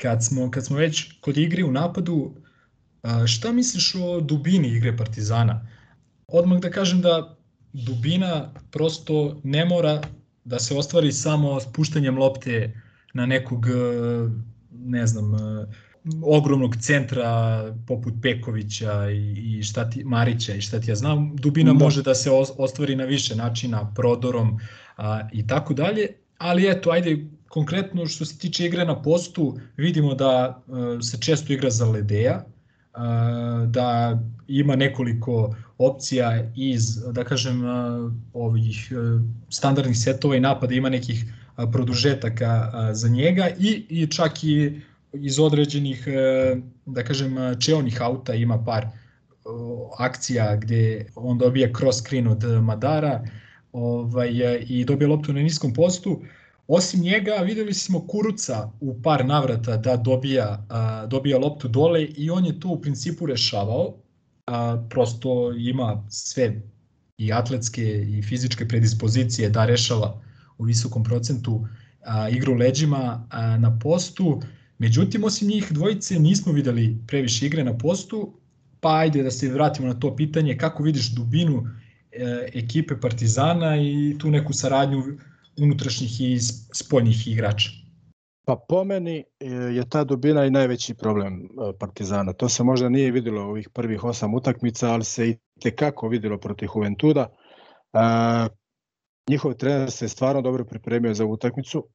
[0.00, 2.34] kad, smo, kad smo već kod igre u napadu,
[3.26, 5.66] šta misliš o dubini igre Partizana?
[6.26, 7.37] Odmah da kažem da
[7.86, 10.02] dubina prosto ne mora
[10.44, 12.80] da se ostvari samo spuštanjem lopte
[13.14, 13.66] na nekog,
[14.72, 15.32] ne znam,
[16.22, 21.72] ogromnog centra poput Pekovića i, i šta ti, Marića i šta ti ja znam, dubina
[21.72, 21.78] Da.
[21.84, 24.58] može da se os- ostvari na više načina, prodorom
[24.96, 26.08] a, i tako dalje,
[26.38, 27.16] ali eto, ajde,
[27.48, 30.62] konkretno što se tiče igre na postu, vidimo da
[30.98, 32.44] e, se često igra za Ledeja,
[33.66, 34.18] da
[34.48, 37.62] ima nekoliko opcija iz, da kažem,
[38.32, 38.94] ovih e,
[39.48, 41.24] standardnih setova i napada, ima nekih
[41.72, 44.80] produžetaka za njega i, i čak i
[45.12, 48.86] iz određenih, e, da kažem, čeonih auta ima par
[49.98, 53.24] akcija gde on dobija cross screen od Madara
[53.72, 56.20] ovaj, e, i dobija loptu na niskom postu.
[56.68, 62.30] Osim njega videli smo Kuruca u par navrata da dobija, a, dobija loptu dole i
[62.30, 63.94] on je to u principu rešavao.
[64.46, 66.62] A, prosto ima sve
[67.18, 70.20] i atletske i fizičke predispozicije da rešava
[70.58, 71.66] u visokom procentu
[72.04, 74.42] a, igru leđima a, na postu.
[74.78, 78.32] Međutim, osim njih dvojice nismo videli previše igre na postu,
[78.80, 81.68] pa ajde da se vratimo na to pitanje kako vidiš dubinu
[82.12, 85.02] e, ekipe Partizana i tu neku saradnju
[85.62, 86.38] unutrašnjih i
[86.72, 87.70] spoljnih igrača.
[88.48, 92.32] Pa po meni e, je ta dubina i najveći problem e, Partizana.
[92.32, 96.38] To se možda nije videlo u ovih prvih osam utakmica, ali se i tekako videlo
[96.38, 97.26] protiv Juventuda.
[97.92, 97.98] E,
[99.30, 101.88] njihov trener se stvarno dobro pripremio za utakmicu.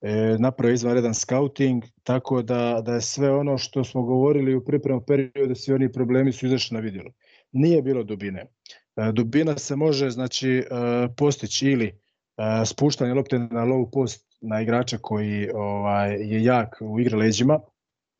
[0.00, 5.04] E, napravio izvanredan scouting, tako da, da je sve ono što smo govorili u pripremnom
[5.06, 7.10] periodu, svi oni problemi su izašli na vidjelo.
[7.52, 8.46] Nije bilo dubine.
[9.12, 10.64] Dubina se može znači
[11.16, 12.03] postići ili
[12.66, 17.60] spuštanje lopte na low post na igrača koji ovaj je jak u igre leđima,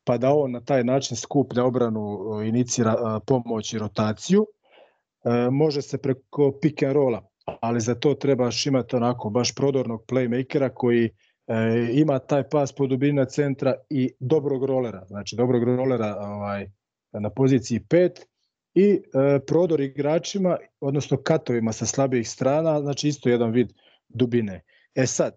[0.03, 4.45] pa da on na taj način skuplja obranu, e, inicira e, pomoć i rotaciju.
[4.45, 7.27] E, može se preko pick and rolla,
[7.61, 11.11] ali za to trebaš imati onako baš prodornog playmakera koji e,
[11.91, 16.69] ima taj pas po dubini na centra i dobrog rolera, znači dobrog rolera ovaj,
[17.11, 18.21] na poziciji 5
[18.73, 18.99] i e,
[19.47, 23.73] prodor igračima, odnosno katovima sa slabijih strana, znači isto jedan vid
[24.09, 24.61] dubine.
[24.95, 25.35] E sad,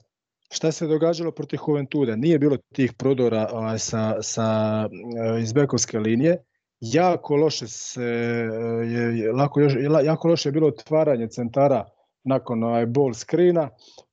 [0.50, 2.16] šta se događalo protiv Juventuda?
[2.16, 4.88] Nije bilo tih prodora ovaj, sa, sa
[5.36, 6.44] e, iz bekovske linije.
[6.80, 11.84] Jako loše se e, je, lako još, jako loše je bilo otvaranje centara
[12.24, 13.70] nakon ovaj ball screena.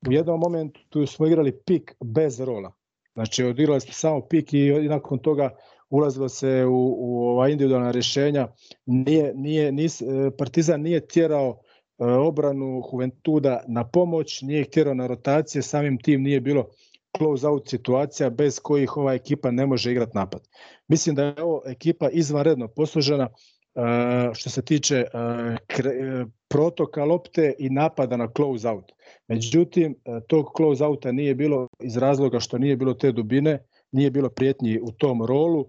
[0.10, 2.72] U jednom momentu smo igrali pik bez rola.
[3.14, 5.50] Znači odigrali smo samo pik i, nakon toga
[5.90, 8.48] ulazilo se u, u ova individualna rješenja.
[8.86, 10.06] Nije, nije, nis, e,
[10.38, 11.62] Partizan nije tjerao
[11.98, 16.66] obranu Juventuda na pomoć, nije ih tjerao na rotacije, samim tim nije bilo
[17.18, 20.48] close out situacija bez kojih ova ekipa ne može igrati napad.
[20.88, 27.70] Mislim da je ovo ekipa izvanredno poslužena uh, što se tiče uh, protoka lopte i
[27.70, 28.92] napada na close out.
[29.28, 29.96] Međutim,
[30.28, 34.80] tog close outa nije bilo iz razloga što nije bilo te dubine, nije bilo prijetnji
[34.82, 35.66] u tom rolu,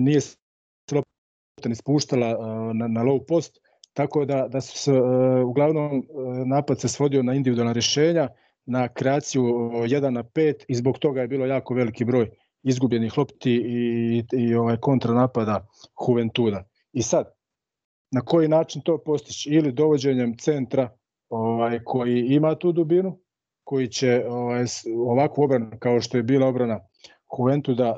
[0.00, 0.36] nije se
[0.92, 2.28] lopta ni spuštala
[2.72, 3.58] na low post,
[3.98, 8.28] tako da, da su se, uh, uglavnom uh, napad se svodio na individualna rješenja,
[8.66, 12.30] na kreaciju 1 na 5 i zbog toga je bilo jako veliki broj
[12.62, 15.66] izgubljenih lopti i, i ovaj kontranapada
[16.08, 16.64] Juventuda.
[16.92, 17.32] I sad,
[18.10, 20.90] na koji način to postići ili dovođenjem centra
[21.28, 23.18] ovaj koji ima tu dubinu
[23.64, 24.64] koji će ovaj
[25.08, 26.80] ovakvu obranu kao što je bila obrana
[27.38, 27.96] Juventuda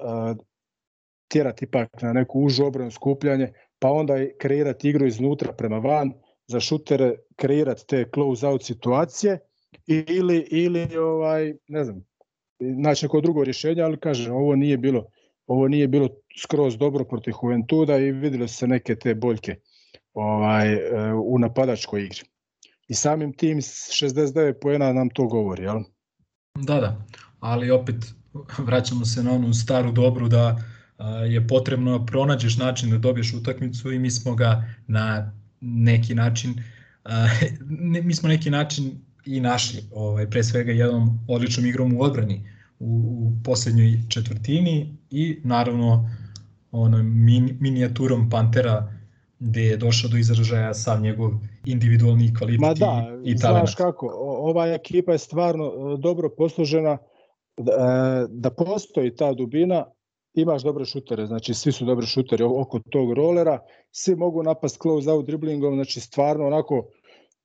[1.29, 6.13] tjerati ipak na neku užu obranu skupljanje pa onda kreirati igru iznutra prema van
[6.47, 9.39] za šutere kreirati te close out situacije
[9.87, 12.05] ili ili ovaj ne znam
[12.59, 15.07] naći neko drugo rješenje ali kažem ovo nije bilo
[15.47, 16.09] ovo nije bilo
[16.43, 19.57] skroz dobro protiv Juventuda i vidjeli su se neke te boljke
[20.15, 22.21] ovaj, e, u napadačkoj igri.
[22.89, 25.83] I samim tim s 69 poena nam to govori, jel?
[26.55, 27.05] Da, da,
[27.41, 27.97] ali opet
[28.59, 30.57] vraćamo se na onu staru dobru da
[31.29, 36.55] je potrebno da pronađeš način da dobiješ utakmicu i mi smo ga na neki način
[37.69, 42.51] ne, mi smo neki način i našli, ovaj, pre svega jednom odličnom igrom u odbrani
[42.79, 46.11] u, u poslednjoj četvrtini i naravno
[46.73, 48.93] ono, min, minijaturom Pantera
[49.39, 51.31] gde je došao do izražaja sam njegov
[51.65, 53.69] individualni kvalitet Ma da, i, i talent.
[53.69, 56.99] znaš kako, ova ekipa je stvarno e, dobro poslužena,
[57.57, 59.85] da, da postoji ta dubina,
[60.35, 63.59] imaš dobre šutere, znači svi su dobri šuteri oko tog rolera,
[63.91, 66.87] svi mogu napast close out driblingom, znači stvarno onako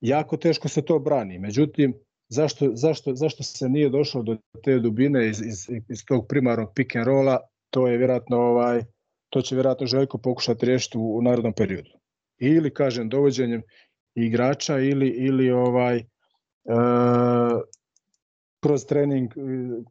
[0.01, 1.39] jako teško se to brani.
[1.39, 1.93] Međutim,
[2.29, 6.95] zašto, zašto, zašto se nije došlo do te dubine iz, iz, iz tog primarnog pick
[6.95, 8.83] and rolla, to je vjerojatno ovaj,
[9.29, 11.89] to će vjerojatno Željko pokušati riješiti u, u narodnom periodu.
[12.37, 13.61] Ili kažem dovođenjem
[14.15, 16.03] igrača ili ili ovaj e,
[18.63, 19.41] kroz trening e,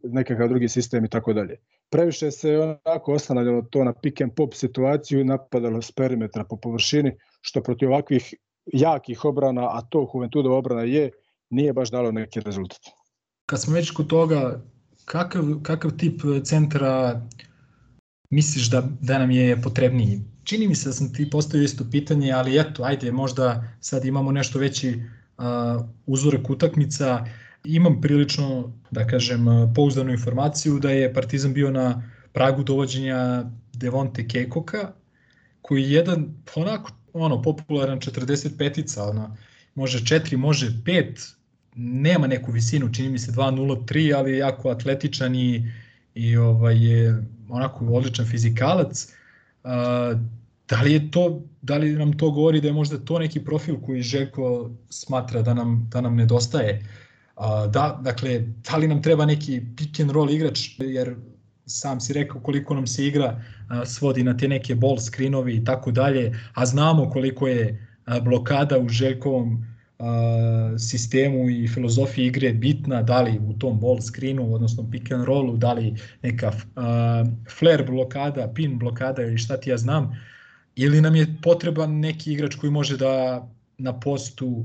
[0.03, 1.57] nekakav drugi sistem i tako dalje.
[1.95, 6.57] Previše se onako oslanjalo to na pick and pop situaciju i napadalo s perimetra po
[6.57, 8.35] površini, što protiv ovakvih
[8.73, 11.11] jakih obrana, a to Juventudova obrana je,
[11.51, 12.79] nije baš dalo neki rezultat.
[13.47, 14.61] kad smo već kod toga,
[15.05, 17.23] kakav, kakav tip centra
[18.31, 20.21] misliš da, da nam je potrebniji?
[20.45, 24.33] Čini mi se da sam ti postavio isto pitanje, ali eto, ajde, možda sad imamo
[24.33, 24.89] nešto veći
[25.39, 27.25] uh, uzorak utakmica.
[27.65, 34.93] Imam prilično, da kažem, pouzdanu informaciju da je Partizan bio na pragu dovođenja Devonte Kekoka,
[35.63, 39.37] koji je jedan onako ono popularan 45-ica, ona
[39.75, 41.35] može 4, može 5,
[41.77, 45.73] nema neku visinu, čini mi se 2.03, ali je jako atletičan i,
[46.15, 49.13] i ovaj je onako odličan fizikalac.
[49.65, 49.71] Uh,
[50.69, 53.81] da li je to da li nam to govori da je možda to neki profil
[53.81, 56.83] koji Željko smatra da nam da nam nedostaje?
[57.71, 61.15] Da, dakle, da li nam treba neki pick and roll igrač jer
[61.67, 63.43] sam si rekao koliko nam se igra
[63.87, 67.89] svodi na te neke ball screenovi i tako dalje, a znamo koliko je
[68.23, 69.67] blokada u Željkovom
[70.79, 75.57] sistemu i filozofiji igre bitna, da li u tom ball screenu, odnosno pick and rollu,
[75.57, 76.53] da li neka
[77.59, 80.21] flare blokada, pin blokada ili šta ti ja znam,
[80.77, 83.47] ili nam je potreban neki igrač koji može da
[83.79, 84.65] na postu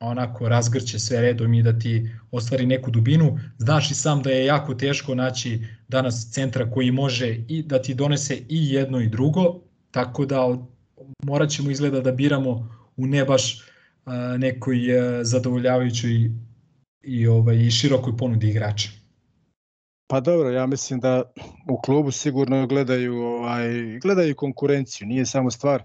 [0.00, 3.38] onako razgrće sve redom i da ti ostvari neku dubinu.
[3.58, 7.94] Znaš i sam da je jako teško naći danas centra koji može i da ti
[7.94, 10.58] donese i jedno i drugo, tako da
[11.22, 13.62] morat ćemo izgleda da biramo u ne baš
[14.04, 14.78] a, nekoj
[15.22, 16.30] zadovoljavajućoj
[17.02, 18.88] i, ovaj, i širokoj ponudi igrača.
[20.10, 21.22] Pa dobro, ja mislim da
[21.70, 25.84] u klubu sigurno gledaju ovaj gledaju konkurenciju, nije samo stvar e,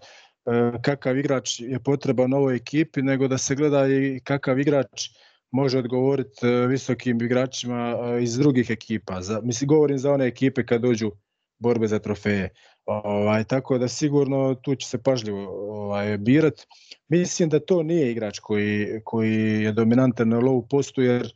[0.82, 5.10] kakav igrač je potreban ovoj ekipi, nego da se gleda i kakav igrač
[5.54, 9.22] može odgovoriti e, visokim igračima e, iz drugih ekipa.
[9.22, 11.12] Za, mislim, govorim za one ekipe kad dođu
[11.60, 12.50] borbe za trofeje.
[12.86, 16.66] Ovaj, tako da sigurno tu će se pažljivo ovaj, birat.
[17.08, 21.30] Mislim da to nije igrač koji, koji je dominantan na low postu, jer e,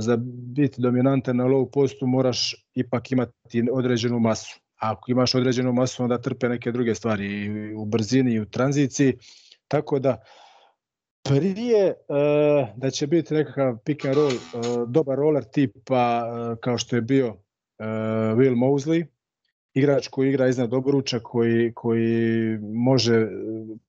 [0.00, 0.16] za
[0.56, 4.60] biti dominantan na low postu moraš ipak imati određenu masu.
[4.78, 9.18] Ako imaš određenu masu, onda trpe neke druge stvari i u brzini i u tranziciji.
[9.68, 10.22] Tako da
[11.22, 16.78] prije uh, da će biti nekakav pick and roll, uh, dobar roller tipa uh, kao
[16.78, 17.36] što je bio
[18.36, 19.06] Will Mosley,
[19.74, 23.26] igrač koji igra iznad obruča, koji, koji može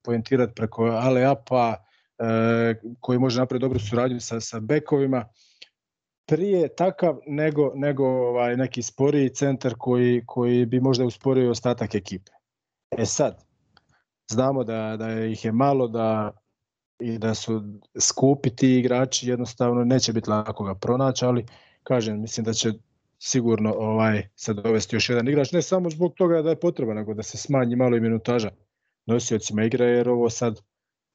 [0.04, 1.76] pojentirati preko ale-apa,
[3.00, 5.26] koji može napraviti dobru suradnju sa, sa bekovima,
[6.30, 12.32] prije takav nego, nego ovaj, neki sporiji centar koji, koji bi možda usporio ostatak ekipe.
[12.98, 13.44] E sad,
[14.32, 16.32] znamo da, da ih je malo, da
[17.00, 17.62] i da su
[18.00, 21.46] skupi ti igrači, jednostavno neće biti lako ga pronaći, ali
[21.84, 22.72] kažem, mislim da će
[23.20, 27.14] sigurno ovaj se dovesti još jedan igrač, ne samo zbog toga da je potreba, nego
[27.14, 28.52] da se smanji malo i minutaža
[29.06, 30.62] nosiocima igre, jer ovo sad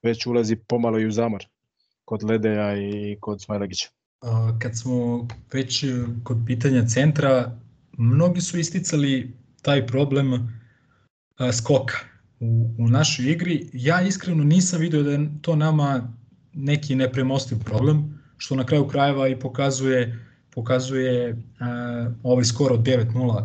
[0.02, 1.44] već ulazi pomalo i u zamor
[2.04, 3.88] kod Ledeja i kod Smajlegića.
[4.58, 5.84] Kad smo već
[6.22, 7.58] kod pitanja centra,
[7.98, 10.32] mnogi su isticali taj problem
[11.36, 11.94] a, skoka.
[12.40, 13.70] u, u našoj igri.
[13.72, 16.12] Ja iskreno nisam video da je to nama
[16.52, 20.18] neki nepremostiv problem, što na kraju krajeva i pokazuje
[20.54, 23.44] pokazuje uh, ovaj skor od 9-0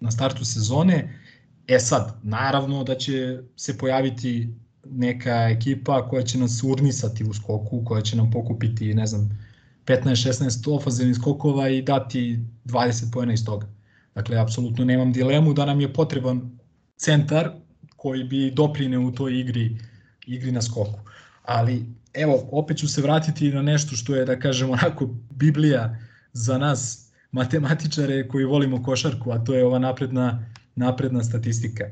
[0.00, 1.20] na startu sezone.
[1.66, 4.48] E sad, naravno da će se pojaviti
[4.84, 9.45] neka ekipa koja će nas urnisati u skoku, koja će nam pokupiti, ne znam,
[9.86, 13.66] 15-16 ofazivnih skokova i dati 20 pojena iz toga.
[14.14, 16.58] Dakle, apsolutno nemam dilemu da nam je potreban
[16.96, 17.50] centar
[17.96, 19.78] koji bi doprineo u toj igri,
[20.26, 20.98] igri na skoku.
[21.42, 25.98] Ali, evo, opet ću se vratiti na nešto što je, da kažem, onako, Biblija
[26.32, 31.84] za nas matematičare koji volimo košarku, a to je ova napredna, napredna statistika.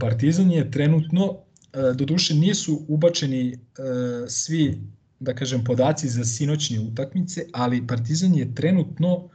[0.00, 1.36] Partizan je trenutno,
[1.94, 3.58] do duše nisu ubačeni
[4.28, 4.82] svi
[5.22, 9.28] da kažem, podaci za sinoćne utakmice, ali Partizan je trenutno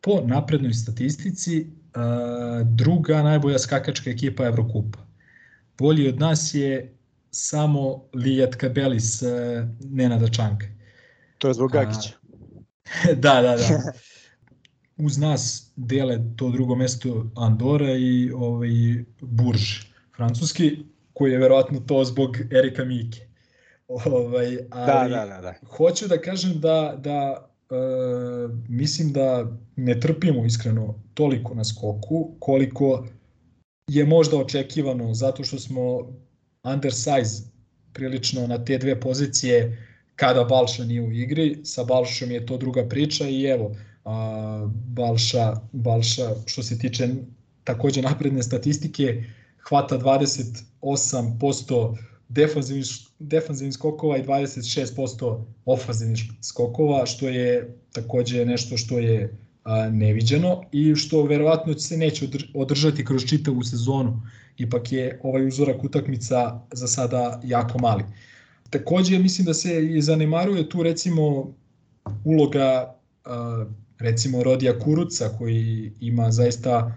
[0.00, 1.66] po naprednoj statistici
[2.64, 4.98] druga najbolja skakačka ekipa Evrokupa.
[5.78, 6.94] Bolji od nas je
[7.30, 9.22] samo Lijat Kabelis
[9.80, 10.66] Nenada Čanka.
[11.38, 12.10] To je zbog Gagića.
[13.24, 13.92] da, da, da.
[14.96, 18.70] Uz nas dele to drugo mesto Andora i ovaj,
[19.20, 19.80] Burž,
[20.16, 20.78] francuski,
[21.12, 23.29] koji je verovatno to zbog Erika Mike.
[23.90, 25.54] Ovaj, Da, ali da, da, da.
[25.76, 27.74] Hoću da kažem da, da e,
[28.68, 33.06] mislim da ne trpimo iskreno toliko na skoku koliko
[33.88, 36.12] je možda očekivano zato što smo
[36.62, 37.42] undersize
[37.92, 39.86] prilično na te dve pozicije
[40.16, 45.56] kada Balša nije u igri, sa Balšom je to druga priča i evo, a, Balša,
[45.72, 47.08] Balša što se tiče
[47.64, 49.24] takođe napredne statistike,
[49.68, 51.96] hvata 28%
[52.28, 52.86] defanzivnih,
[53.20, 59.36] defanzivnih skokova i 26% ofanzivnih skokova, što je takođe nešto što je
[59.90, 64.22] neviđeno i što verovatno se neće održati kroz čitavu sezonu.
[64.56, 68.04] Ipak je ovaj uzorak utakmica za sada jako mali.
[68.70, 71.54] Takođe mislim da se i zanemaruje tu recimo
[72.24, 72.94] uloga
[73.98, 76.94] recimo Rodija Kuruca koji ima zaista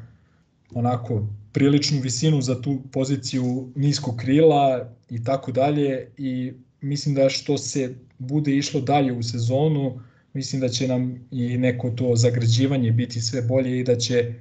[0.73, 7.57] onako priličnu visinu za tu poziciju niskog krila i tako dalje i mislim da što
[7.57, 9.99] se bude išlo dalje u sezonu
[10.33, 14.33] mislim da će nam i neko to zagrađivanje biti sve bolje i da će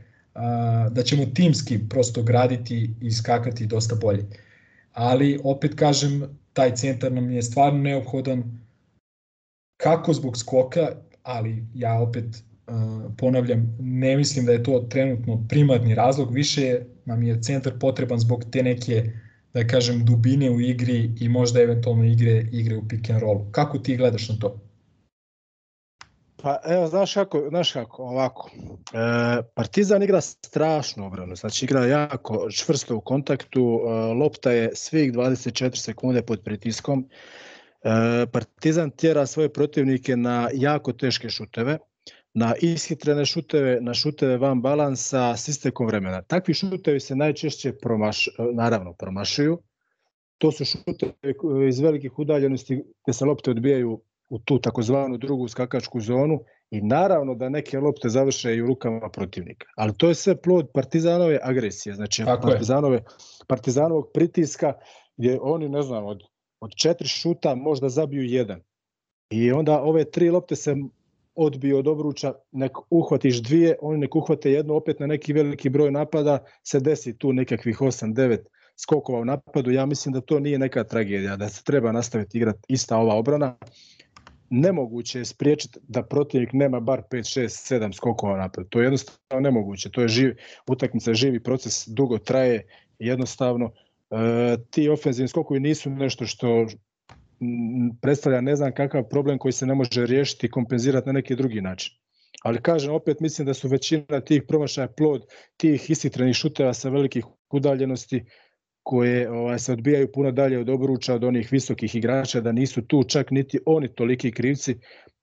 [0.90, 4.24] da ćemo timski prosto graditi i skakati dosta bolje.
[4.92, 8.60] Ali opet kažem taj centar nam je stvarno neophodan
[9.76, 10.88] kako zbog skoka,
[11.22, 12.24] ali ja opet
[13.18, 18.44] ponavljam, ne mislim da je to trenutno primarni razlog, više nam je centar potreban zbog
[18.52, 19.12] te neke
[19.54, 23.50] da kažem dubine u igri i možda eventualno igre igre u pick and roll.
[23.50, 24.58] Kako ti gledaš na to?
[26.42, 28.50] Pa evo, znaš kako, znaš kako, ovako.
[28.54, 35.12] E, Partizan igra strašnu obranu, znači igra jako čvrsto u kontaktu, e, lopta je svih
[35.12, 37.08] 24 sekunde pod pritiskom.
[37.82, 41.78] E, Partizan tjera svoje protivnike na jako teške šuteve,
[42.34, 46.22] na ishitrene šuteve, na šuteve van balansa s istekom vremena.
[46.22, 49.58] Takvi šutevi se najčešće promaš, naravno promašuju.
[50.38, 56.00] To su šutevi iz velikih udaljenosti gde se lopte odbijaju u tu takozvanu drugu skakačku
[56.00, 59.66] zonu i naravno da neke lopte završe i u rukama protivnika.
[59.76, 62.52] Ali to je sve plod partizanove agresije, znači Tako je.
[62.52, 63.02] partizanove,
[63.48, 64.72] partizanovog pritiska
[65.16, 66.22] gdje oni, ne znam, od,
[66.60, 68.60] od četiri šuta možda zabiju jedan.
[69.30, 70.76] I onda ove tri lopte se
[71.34, 75.90] odbiju od obruča, nek uhvatiš dvije, oni nek uhvate jednu, opet na neki veliki broj
[75.90, 78.38] napada se desi tu nekakvih 8-9
[78.76, 79.70] skokova u napadu.
[79.70, 83.56] Ja mislim da to nije neka tragedija, da se treba nastaviti igrati ista ova obrana
[84.52, 88.66] nemoguće je spriječiti da protivnik nema bar 5, 6, 7 skokova napred.
[88.68, 89.90] To je jednostavno nemoguće.
[89.90, 90.34] To je živ,
[90.66, 92.66] utakmica živi proces, dugo traje,
[92.98, 93.72] jednostavno
[94.10, 96.66] e, ti ofenzivni skokovi nisu nešto što
[98.02, 101.60] predstavlja ne znam kakav problem koji se ne može riješiti i kompenzirati na neki drugi
[101.60, 101.94] način.
[102.42, 105.22] Ali kažem, opet mislim da su većina tih promašaja plod
[105.56, 108.24] tih isitrenih šuteva sa velikih udaljenosti
[108.82, 113.04] koje ovaj, se odbijaju puno dalje od obruča od onih visokih igrača, da nisu tu
[113.04, 114.78] čak niti oni toliki krivci.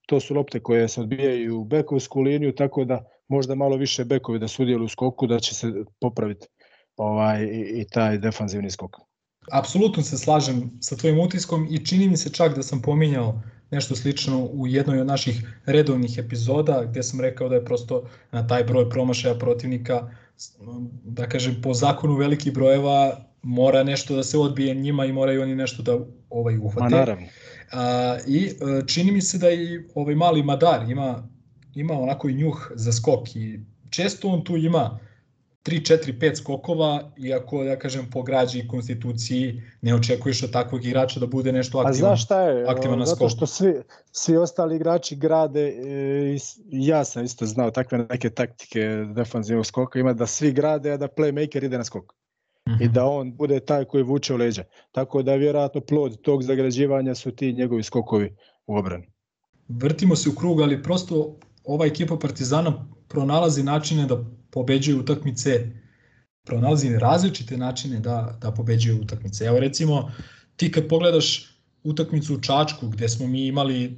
[0.07, 4.39] To su lopte koje se odbijaju u bekovsku liniju, tako da možda malo više bekovi
[4.39, 5.67] da sudjeluju u skoku, da će se
[6.01, 6.47] popraviti
[6.97, 9.08] ovaj, i, i taj defanzivni skok.
[9.51, 13.41] Apsolutno se slažem sa tvojim utiskom i čini mi se čak da sam pominjao
[13.71, 18.47] nešto slično u jednoj od naših redovnih epizoda gde sam rekao da je prosto na
[18.47, 20.09] taj broj promašaja protivnika
[21.03, 25.55] da kažem po zakonu velikih brojeva mora nešto da se odbije njima i moraju oni
[25.55, 26.95] nešto da ovaj uhvate.
[26.95, 27.27] Ma naravno.
[27.71, 31.27] A, I e, čini mi se da i ovaj mali Madar ima,
[31.75, 34.99] ima onako i njuh za skok i često on tu ima
[35.63, 40.85] 3, 4, 5 skokova, iako, da kažem, po građi i konstituciji ne očekuješ od takvog
[40.85, 41.95] igrača da bude nešto A aktivan.
[41.99, 42.65] znaš šta je?
[42.67, 43.29] aktivan na Zato skoku.
[43.29, 43.73] što svi,
[44.11, 46.37] svi ostali igrači grade, e,
[46.71, 48.79] ja sam isto znao takve neke taktike
[49.15, 52.13] defanzivnog skoka, ima da svi grade, a da playmaker ide na skok.
[52.69, 52.83] Mhm.
[52.83, 54.63] I da on bude taj koji vuče u leđa.
[54.91, 58.35] Tako da vjerojatno plod tog zagrađivanja su ti njegovi skokovi
[58.67, 59.07] u obrani.
[59.67, 65.67] vrtimo se u krug, ali prosto ova ekipa Partizana pronalazi načine da pobeđuju utakmice,
[66.45, 69.45] pronalazi različite načine da, da pobeđuju utakmice.
[69.45, 70.11] Evo recimo,
[70.55, 71.49] ti kad pogledaš
[71.83, 73.97] utakmicu u Čačku gde smo mi imali,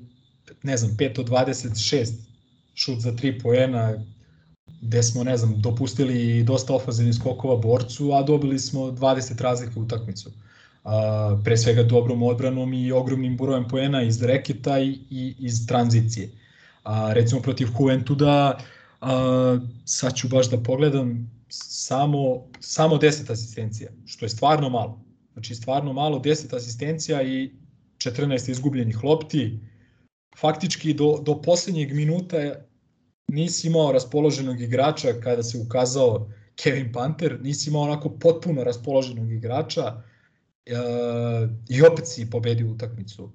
[0.63, 2.13] ne znam, 5 od 26
[2.75, 3.93] šut za 3 poena,
[4.81, 9.83] gde smo, ne znam, dopustili dosta ofazivnih skokova borcu, a dobili smo 20 razlike u
[9.83, 10.31] utakmicu.
[10.83, 16.29] A, pre svega dobrom odbranom i ogromnim brojem poena iz reketa i, i iz tranzicije.
[16.83, 18.57] A, recimo protiv Juventuda,
[19.01, 25.01] a, sad ću baš da pogledam, samo, samo 10 asistencija, što je stvarno malo.
[25.33, 27.51] Znači stvarno malo, 10 asistencija i
[27.97, 29.59] 14 izgubljenih lopti.
[30.37, 32.37] Faktički do, do poslednjeg minuta
[33.27, 40.03] nisi imao raspoloženog igrača kada se ukazao Kevin Panter, nisi imao onako potpuno raspoloženog igrača
[40.65, 40.73] e,
[41.69, 43.31] i opet si pobedio utakmicu.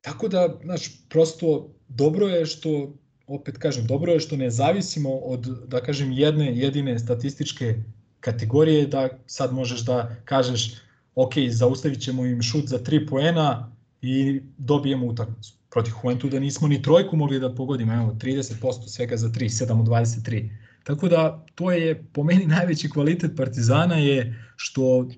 [0.00, 2.94] Tako da, znaš, prosto dobro je što,
[3.28, 7.74] opet kažem, dobro je što ne zavisimo od, da kažem, jedne jedine statističke
[8.20, 10.74] kategorije, da sad možeš da kažeš,
[11.14, 13.72] ok, zaustavit ćemo im šut za 3 poena
[14.02, 15.54] i dobijemo utakmicu.
[15.70, 19.86] Protiv Juventuda nismo ni trojku mogli da pogodimo, evo, 30% svega za 3, 7 od
[19.86, 20.50] 23.
[20.84, 25.08] Tako da, to je, po meni, najveći kvalitet Partizana je što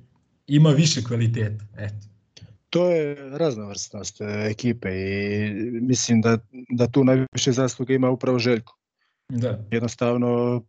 [0.46, 1.64] ima više kvaliteta.
[1.78, 2.09] Eto.
[2.70, 5.50] To je raznovrsnost ekipe i
[5.80, 6.38] mislim da,
[6.70, 8.76] da tu najviše zasluga ima upravo Željko.
[9.28, 9.58] Da.
[9.70, 10.62] Jednostavno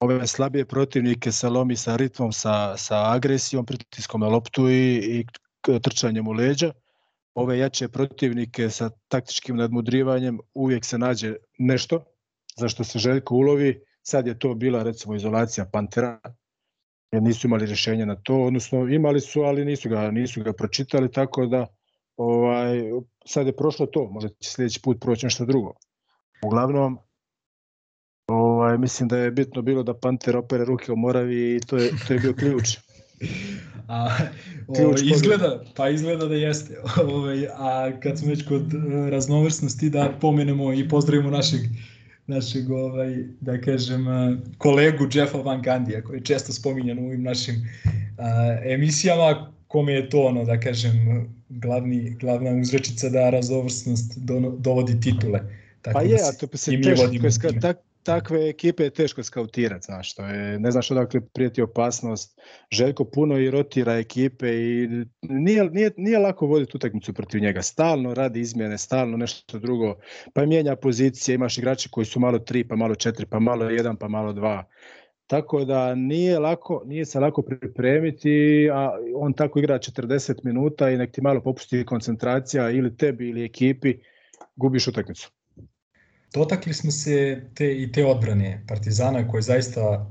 [0.00, 5.26] ove slabije protivnike sa lomi sa ritmom, sa, sa agresijom, pritiskom na loptu i, i
[5.82, 6.72] trčanjem u leđa.
[7.34, 12.04] Ove jače protivnike sa taktičkim nadmudrivanjem uvijek se nađe nešto
[12.56, 13.80] za što se Željko ulovi.
[14.02, 16.20] Sad je to bila recimo izolacija Pantera,
[17.14, 21.12] jer nisu imali rješenje na to, odnosno imali su, ali nisu ga, nisu ga pročitali,
[21.12, 21.66] tako da
[22.16, 22.82] ovaj,
[23.26, 25.72] sad je prošlo to, možda će sljedeći put proći nešto drugo.
[26.42, 26.98] Uglavnom,
[28.26, 31.90] ovaj, mislim da je bitno bilo da Panter opere ruke u Moravi i to je,
[32.08, 32.68] to je bio ključ.
[33.88, 34.08] A,
[34.66, 35.14] ovo, pobjede.
[35.14, 36.80] izgleda, pa izgleda da jeste.
[37.12, 41.60] Ovaj, a kad smo već kod e, raznovrsnosti, da pomenemo i pozdravimo našeg
[42.26, 47.22] našeg, ovaj, da kažem, e, kolegu Jeffa Van Gandija, koji je često spominjan u ovim
[47.22, 47.54] našim
[48.18, 55.00] a, emisijama, kome je to, ono, da kažem, glavni, glavna uzrečica da raznovrsnost do, dovodi
[55.00, 55.40] titule.
[55.82, 57.08] Tako Pa da je, a to se teško,
[58.04, 62.40] takve ekipe je teško skautirati, znaš, to je, ne znaš odakle prijeti opasnost.
[62.70, 64.88] Željko puno i rotira ekipe i
[65.22, 67.62] nije, nije, nije lako voditi utakmicu protiv njega.
[67.62, 69.96] Stalno radi izmjene, stalno nešto drugo,
[70.34, 73.96] pa mijenja pozicije, imaš igrače koji su malo tri, pa malo četiri, pa malo jedan,
[73.96, 74.64] pa malo dva.
[75.26, 80.96] Tako da nije lako, nije se lako pripremiti, a on tako igra 40 minuta i
[80.96, 83.94] nek ti malo popusti koncentracija ili tebi ili ekipi,
[84.56, 85.30] gubiš utakmicu.
[86.34, 90.10] Dotakli smo se te i te odbrane Partizana koje je zaista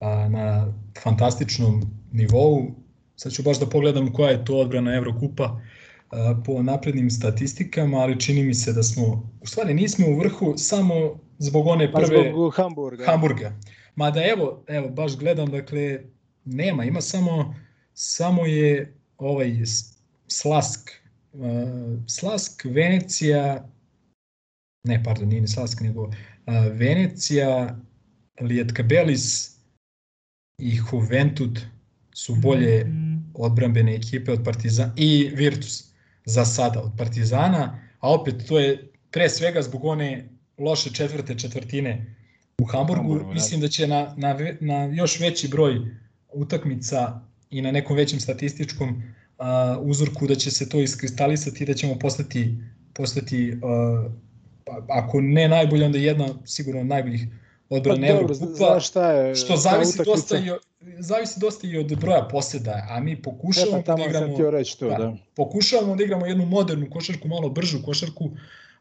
[0.00, 1.82] a, na fantastičnom
[2.12, 2.66] nivou.
[3.16, 5.60] Sad ću baš da pogledam koja je to odbrana Evrokupa
[6.10, 10.54] a, po naprednim statistikama, ali čini mi se da smo, u stvari nismo u vrhu
[10.56, 13.04] samo zbog one Pa prve zbog Hamburga.
[13.04, 13.52] Hamburga.
[13.94, 16.00] Mada evo, evo baš gledam, dakle
[16.44, 17.54] nema, ima samo
[17.94, 19.52] samo je ovaj
[20.26, 20.90] Slask
[22.06, 23.68] Slask Venecija
[24.84, 26.12] ne, pardon, nije ni Slask, nego uh,
[26.72, 27.78] Venecija,
[28.40, 29.56] Lietkabelis
[30.58, 31.60] i Juventud
[32.14, 32.86] su bolje
[33.34, 35.84] odbrambene ekipe od Partizana i Virtus
[36.24, 40.28] za sada od Partizana, a opet to je pre svega zbog one
[40.58, 42.16] loše četvrte četvrtine
[42.58, 43.02] u Hamburgu.
[43.02, 43.34] Hamburgu, da.
[43.34, 45.80] Mislim da će na, na, na još veći broj
[46.32, 49.44] utakmica i na nekom većem statističkom uh,
[49.80, 52.56] uzorku da će se to iskristalisati i da ćemo postati,
[52.94, 54.12] postati uh,
[54.64, 57.26] pa, ako ne najbolje, onda jedna sigurno od najboljih
[57.72, 59.34] Pa odbrana Evrokupa, znaš šta je?
[59.34, 60.50] što zavisi utakmica- dosta, i,
[60.98, 64.88] zavisi dosta i od broja poseda, a mi pokušavamo pa tamo da igramo reći to,
[64.88, 64.96] da.
[64.96, 65.16] da.
[65.36, 68.30] pokušavamo da igramo jednu modernu košarku, malo bržu košarku,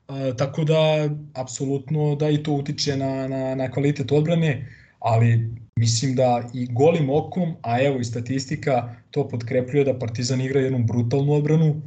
[0.07, 4.67] a, tako da apsolutno da i to utiče na, na, na kvalitet odbrane,
[4.99, 10.59] ali mislim da i golim okom, a evo i statistika to potkrepljuje da Partizan igra
[10.59, 11.81] jednu brutalnu odbranu.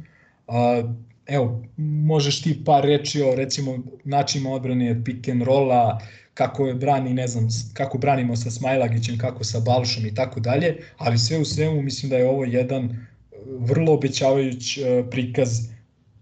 [0.47, 0.83] A,
[1.27, 5.99] evo, možeš ti par reči o recimo načinima odbrane pick and rolla,
[6.33, 10.77] kako je brani, ne znam, kako branimo sa Smajlagićem, kako sa Balšom i tako dalje,
[10.97, 12.95] ali sve u svemu mislim da je ovo jedan e,
[13.59, 15.49] vrlo obećavajuć e, prikaz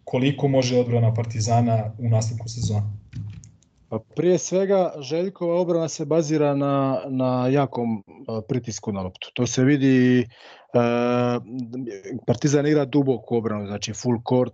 [0.03, 2.93] koliko može odbrana Partizana u nastavku sezona.
[3.89, 9.31] Pa prije svega Željkova obrana se bazira na, na jakom a, pritisku na loptu.
[9.33, 10.25] To se vidi, e,
[12.27, 14.53] Partizan igra duboku obranu, znači full court,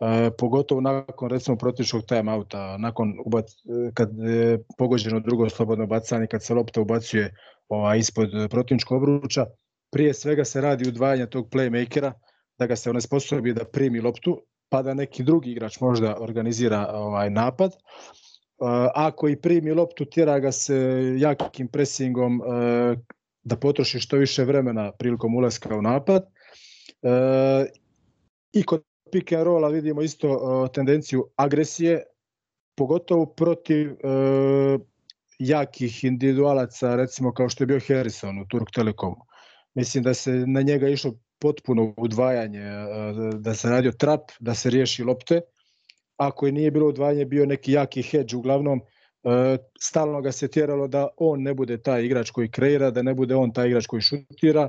[0.00, 6.26] e, pogotovo nakon recimo protivničkog timeouta, nakon ubac, e, kad je pogođeno drugo slobodno bacanje,
[6.26, 7.34] kad se lopta ubacuje
[7.68, 9.46] ovaj, ispod protivničkog obruča,
[9.92, 12.12] prije svega se radi udvajanje tog playmakera,
[12.58, 17.30] da ga se onesposobi da primi loptu, pa da neki drugi igrač možda organizira ovaj
[17.30, 17.70] napad.
[17.70, 20.76] Uh, ako i primi loptu, tjera ga se
[21.18, 22.98] jakim presingom uh,
[23.42, 26.22] da potroši što više vremena prilikom ulaska u napad.
[27.02, 27.66] Uh,
[28.52, 28.82] I kod
[29.12, 32.02] pick and rolla vidimo isto uh, tendenciju agresije,
[32.76, 34.80] pogotovo protiv uh,
[35.38, 39.16] jakih individualaca, recimo kao što je bio Harrison u Turk Telekomu.
[39.74, 44.70] Mislim da se na njega išlo potpuno udvajanje, uh, da se radio trap, da se
[44.70, 45.40] riješi lopte,
[46.20, 50.88] ako je nije bilo udvajanje, bio neki jaki hedge, uglavnom e, stalno ga se tjeralo
[50.88, 54.02] da on ne bude taj igrač koji kreira, da ne bude on taj igrač koji
[54.02, 54.68] šutira.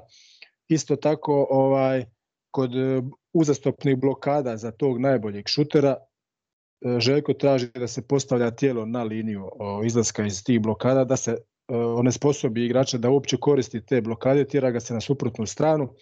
[0.68, 2.06] Isto tako ovaj
[2.52, 3.02] kod e,
[3.34, 9.50] uzastopnih blokada za tog najboljeg šutera e, Željko traži da se postavlja tijelo na liniju
[9.86, 11.38] izlaska iz tih blokada, da se e,
[11.76, 15.94] onesposobi igrača da uopće koristi te blokade, tjera ga se na suprotnu stranu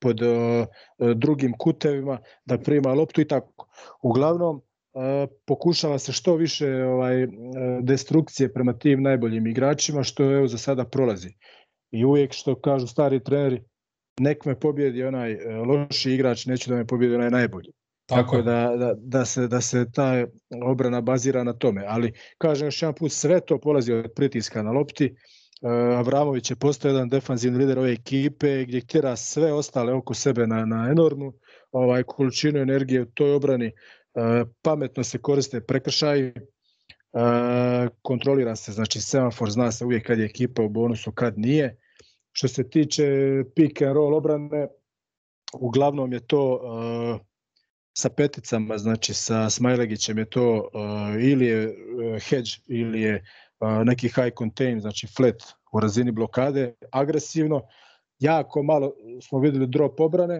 [0.00, 0.66] pod e,
[1.14, 3.68] drugim kutevima, da prima loptu i tako.
[4.02, 4.62] Uglavnom,
[5.46, 7.26] pokušava se što više ovaj
[7.82, 11.28] destrukcije prema tim najboljim igračima što evo za sada prolazi.
[11.90, 13.62] I uvijek što kažu stari treneri,
[14.20, 17.72] nek me pobjedi onaj e, loši igrač, neću da me pobjedi onaj najbolji.
[18.06, 20.26] Tako da, da, da, se, da se ta
[20.64, 21.84] obrana bazira na tome.
[21.88, 25.14] Ali, kažem još jedan put, sve to polazi od pritiska na lopti.
[25.60, 30.46] Uh, Avramović je postao jedan defanzivni lider ove ekipe gdje tjera sve ostale oko sebe
[30.46, 31.32] na, na enormnu
[31.70, 33.66] ovaj, količinu energije u toj obrani.
[33.66, 40.24] Uh, pametno se koriste prekršaji, uh, kontrolira se, znači semafor zna se uvijek kad je
[40.24, 41.76] ekipa u bonusu, kad nije.
[42.32, 43.04] Što se tiče
[43.54, 44.68] pick and roll obrane,
[45.52, 47.20] uglavnom je to uh,
[47.98, 53.24] sa peticama, znači sa Smajlegićem je to uh, ili je uh, hedge ili je
[53.60, 55.42] uh, neki high contain, znači flat
[55.72, 57.62] u razini blokade, agresivno.
[58.18, 58.92] Jako malo
[59.22, 60.38] smo videli drop obrane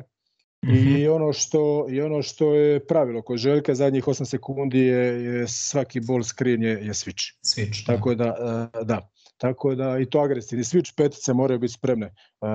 [0.65, 0.99] mm -hmm.
[0.99, 5.49] i ono što i ono što je pravilo kod Željka zadnjih 8 sekundi je, je
[5.49, 7.35] svaki ball screen je, je switch.
[7.45, 7.87] Switch.
[7.87, 8.35] Tako da,
[8.85, 9.12] da.
[9.43, 12.49] Tako da i to agresivni switch petice moraju biti spremne uh,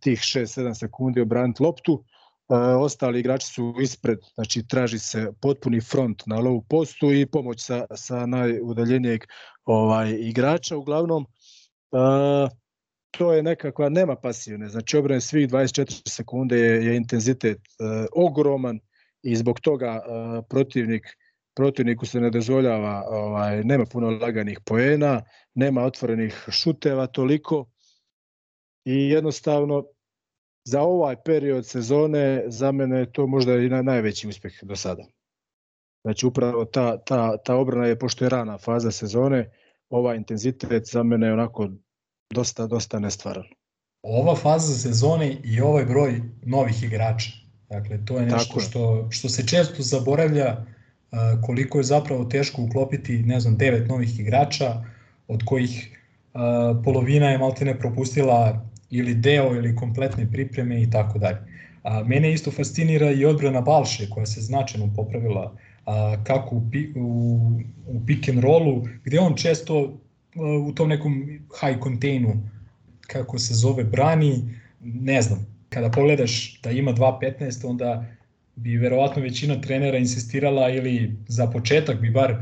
[0.00, 1.92] tih 6-7 sekundi obraniti loptu.
[1.92, 7.64] Uh, ostali igrači su ispred, znači traži se potpuni front na low postu i pomoć
[7.64, 9.24] sa, sa najudaljenijeg
[9.64, 10.76] ovaj, igrača.
[10.76, 12.50] Uglavnom, uh,
[13.10, 18.80] to je nekakva, nema pasivne, znači obrane svih 24 sekunde je, je intenzitet uh, ogroman
[19.22, 21.17] i zbog toga uh, protivnik
[21.58, 25.22] protivniku se ne dozvoljava, ovaj, nema puno laganih poena,
[25.54, 27.66] nema otvorenih šuteva toliko
[28.84, 29.84] i jednostavno
[30.64, 35.02] za ovaj period sezone za mene je to možda i na, najveći uspjeh do sada.
[36.04, 39.50] Znači upravo ta, ta, ta obrana je, pošto je rana faza sezone,
[39.90, 41.68] ovaj intenzitet za mene je onako
[42.30, 43.46] dosta, dosta nestvaran.
[44.02, 47.30] Ova faza sezone i ovaj broj novih igrača.
[47.68, 50.77] Dakle, to je nešto što, što se često zaboravlja
[51.42, 54.84] koliko je zapravo teško uklopiti, ne znam, devet novih igrača,
[55.28, 55.98] od kojih
[56.84, 61.38] polovina je maltene propustila ili deo ili kompletne pripreme i tako dalje.
[61.82, 65.56] A, mene isto fascinira i odbrana Balše koja se značajno popravila
[66.24, 66.62] kako u,
[66.96, 67.50] u,
[67.86, 69.98] u pick and rollu gde on često
[70.66, 71.22] u tom nekom
[71.60, 72.42] high containu
[73.06, 78.04] kako se zove brani, ne znam, kada pogledaš da ima 2.15 onda
[78.58, 82.36] bi verovatno većina trenera insistirala ili za početak bi bar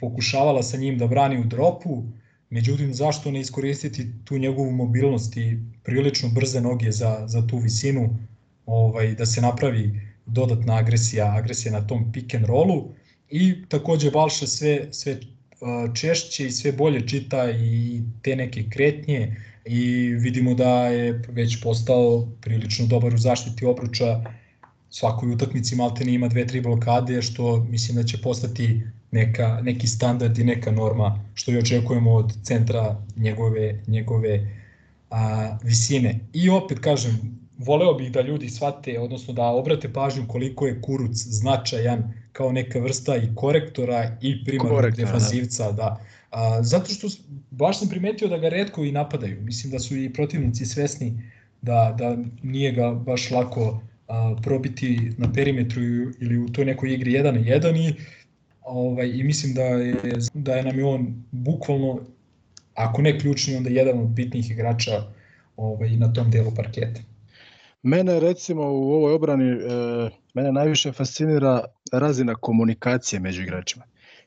[0.00, 2.04] pokušavala sa njim da brani u dropu,
[2.50, 8.18] Međutim, zašto ne iskoristiti tu njegovu mobilnost i prilično brze noge za, za tu visinu,
[8.66, 12.94] ovaj, da se napravi dodatna agresija, agresija na tom pick and rollu?
[13.30, 15.18] I takođe Balša sve, sve
[15.94, 22.28] češće i sve bolje čita i te neke kretnje i vidimo da je već postao
[22.40, 24.22] prilično dobar u zaštiti obruča
[24.90, 30.38] svakoj utakmici Maltene ima dve, tri blokade, što mislim da će postati neka, neki standard
[30.38, 34.50] i neka norma što i očekujemo od centra njegove, njegove
[35.10, 36.20] a, visine.
[36.32, 41.16] I opet kažem, voleo bih da ljudi shvate, odnosno da obrate pažnju koliko je Kuruc
[41.16, 46.00] značajan kao neka vrsta i korektora i primarnog defanzivca, da.
[46.30, 47.08] A, zato što
[47.50, 49.40] baš sam primetio da ga redko i napadaju.
[49.40, 51.22] Mislim da su i protivnici svesni
[51.62, 55.82] da, da nije ga baš lako a, probiti na perimetru
[56.20, 57.94] ili u toj nekoj igri 1 na 1 i,
[58.62, 59.96] ovaj, i mislim da je,
[60.34, 62.00] da je nam je on bukvalno,
[62.74, 65.02] ako ne ključni, onda jedan od bitnijih igrača
[65.56, 67.00] ovaj, na tom delu parketa.
[67.82, 69.56] Mene recimo u ovoj obrani, e,
[70.34, 73.84] mene najviše fascinira razina komunikacije među igračima.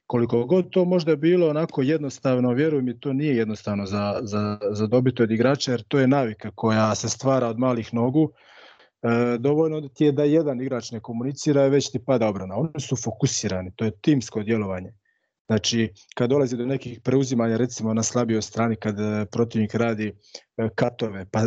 [0.07, 4.87] Koliko god to možda bilo onako jednostavno, vjerujem mi, to nije jednostavno za, za, za
[4.87, 8.31] dobiti od igrača, jer to je navika koja se stvara od malih nogu.
[9.01, 12.55] E, dovoljno da ti je da jedan igrač ne komunicira već ti pada obrana.
[12.55, 14.93] Oni su fokusirani, to je timsko djelovanje.
[15.49, 20.07] Znači, kad dolazi do nekih preuzimanja, recimo na slabijoj strani, kad e, protivnik radi
[20.57, 21.45] e, katove, pa e,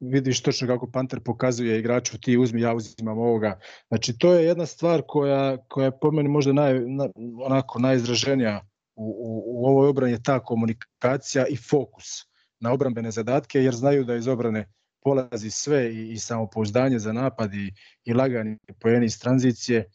[0.00, 3.58] vidiš točno kako Panter pokazuje igraču, ti uzmi, ja uzimam ovoga.
[3.88, 7.08] Znači, to je jedna stvar koja, koja je po meni možda naj, na,
[7.44, 8.60] onako najizraženija
[8.96, 12.06] u, u, u ovoj obrani je ta komunikacija i fokus
[12.60, 14.68] na obrambene zadatke, jer znaju da iz obrane
[15.02, 17.72] polazi sve i, i samopouzdanje za napad i,
[18.04, 19.90] i lagani poeni iz tranzicije.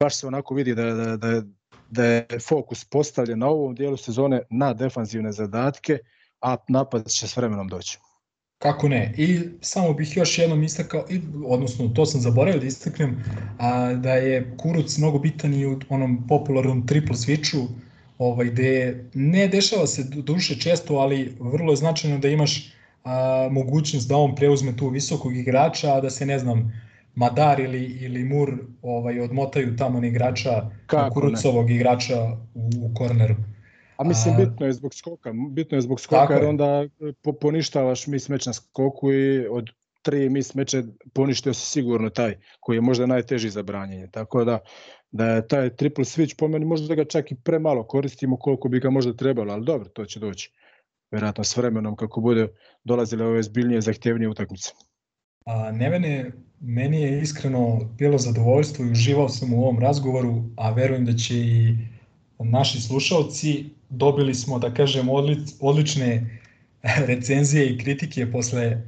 [0.00, 1.42] Baš se onako vidi da, da, da,
[1.90, 5.98] da je fokus postavljen na ovom dijelu sezone na defanzivne zadatke,
[6.40, 7.98] a napad će s vremenom doći.
[8.58, 9.14] Kako ne?
[9.16, 13.24] I samo bih još jednom istakao, i, odnosno to sam zaboravio da istaknem,
[13.58, 17.66] a, da je Kuruc mnogo bitan i u onom popularnom triple switchu,
[18.18, 22.75] ovaj, gde ne dešava se duše često, ali vrlo je značajno da imaš
[23.06, 26.72] a, mogućnost da on preuzme tu visokog igrača, a da se ne znam,
[27.14, 28.52] Madar ili, ili Mur
[28.82, 32.22] ovaj, odmotaju tamo na igrača, Kako Kurucovog igrača
[32.54, 33.34] u, u korneru.
[33.96, 36.48] A mislim, A- bitno je zbog skoka, bitno je zbog skoka jer je.
[36.48, 39.70] onda e, po, poništavaš mis meč na skoku i od
[40.02, 44.08] tri mis meče poništio si sigurno taj koji je možda najteži za branjenje.
[44.12, 44.58] Tako da
[45.10, 48.80] da je taj triple switch po meni možda ga čak i premalo koristimo koliko bi
[48.80, 50.52] ga možda trebalo, ali dobro, to će doći.
[51.16, 52.48] Vjerojatno s vremenom kako bude
[52.84, 54.72] dolazile ove zbiljnije zahtjevnije utakmice.
[55.46, 61.04] A, Nevene, meni je iskreno bilo zadovoljstvo i uživao sam u ovom razgovoru, a verujem
[61.04, 61.76] da će i
[62.38, 63.64] naši slušalci.
[63.88, 66.40] Dobili smo, da kažem, odli- odlične
[67.10, 68.82] recenzije i kritike posle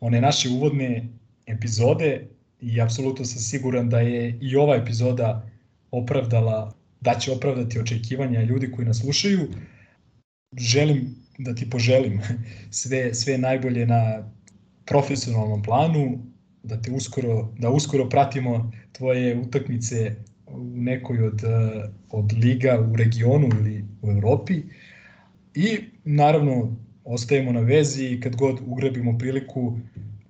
[0.00, 1.08] one naše uvodne
[1.46, 2.28] epizode
[2.60, 5.50] i apsolutno sam siguran da je i ova epizoda
[5.90, 9.48] opravdala, da će opravdati očekivanja ljudi koji nas slušaju.
[10.58, 12.20] Želim da ti poželim
[12.70, 14.30] sve, sve najbolje na
[14.84, 16.18] profesionalnom planu,
[16.62, 21.42] da te uskoro, da uskoro pratimo tvoje utakmice u nekoj od,
[22.10, 24.62] od liga u regionu ili u Evropi.
[25.54, 29.78] I naravno ostajemo na vezi i kad god ugrebimo priliku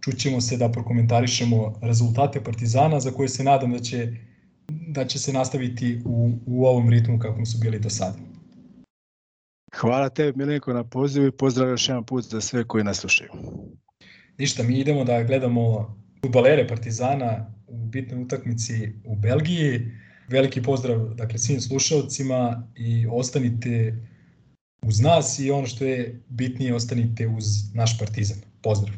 [0.01, 4.13] čućemo se da prokomentarišemo rezultate Partizana za koje se nadam da će,
[4.69, 8.26] da će se nastaviti u, u ovom ritmu kako su bili do sada.
[9.77, 13.31] Hvala tebi Milenko na pozivu i pozdrav još jedan put za sve koji nas slušaju.
[14.39, 19.93] Ništa, mi idemo da gledamo futbalere Partizana u bitnoj utakmici u Belgiji.
[20.29, 23.95] Veliki pozdrav dakle, svim slušalcima i ostanite
[24.83, 27.45] uz nas i ono što je bitnije, ostanite uz
[27.75, 28.39] naš Partizan.
[28.63, 28.95] Pozdrav!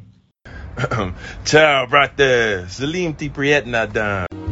[1.50, 2.64] Ciao, brate.
[2.68, 4.47] Salim ti prijetna dan.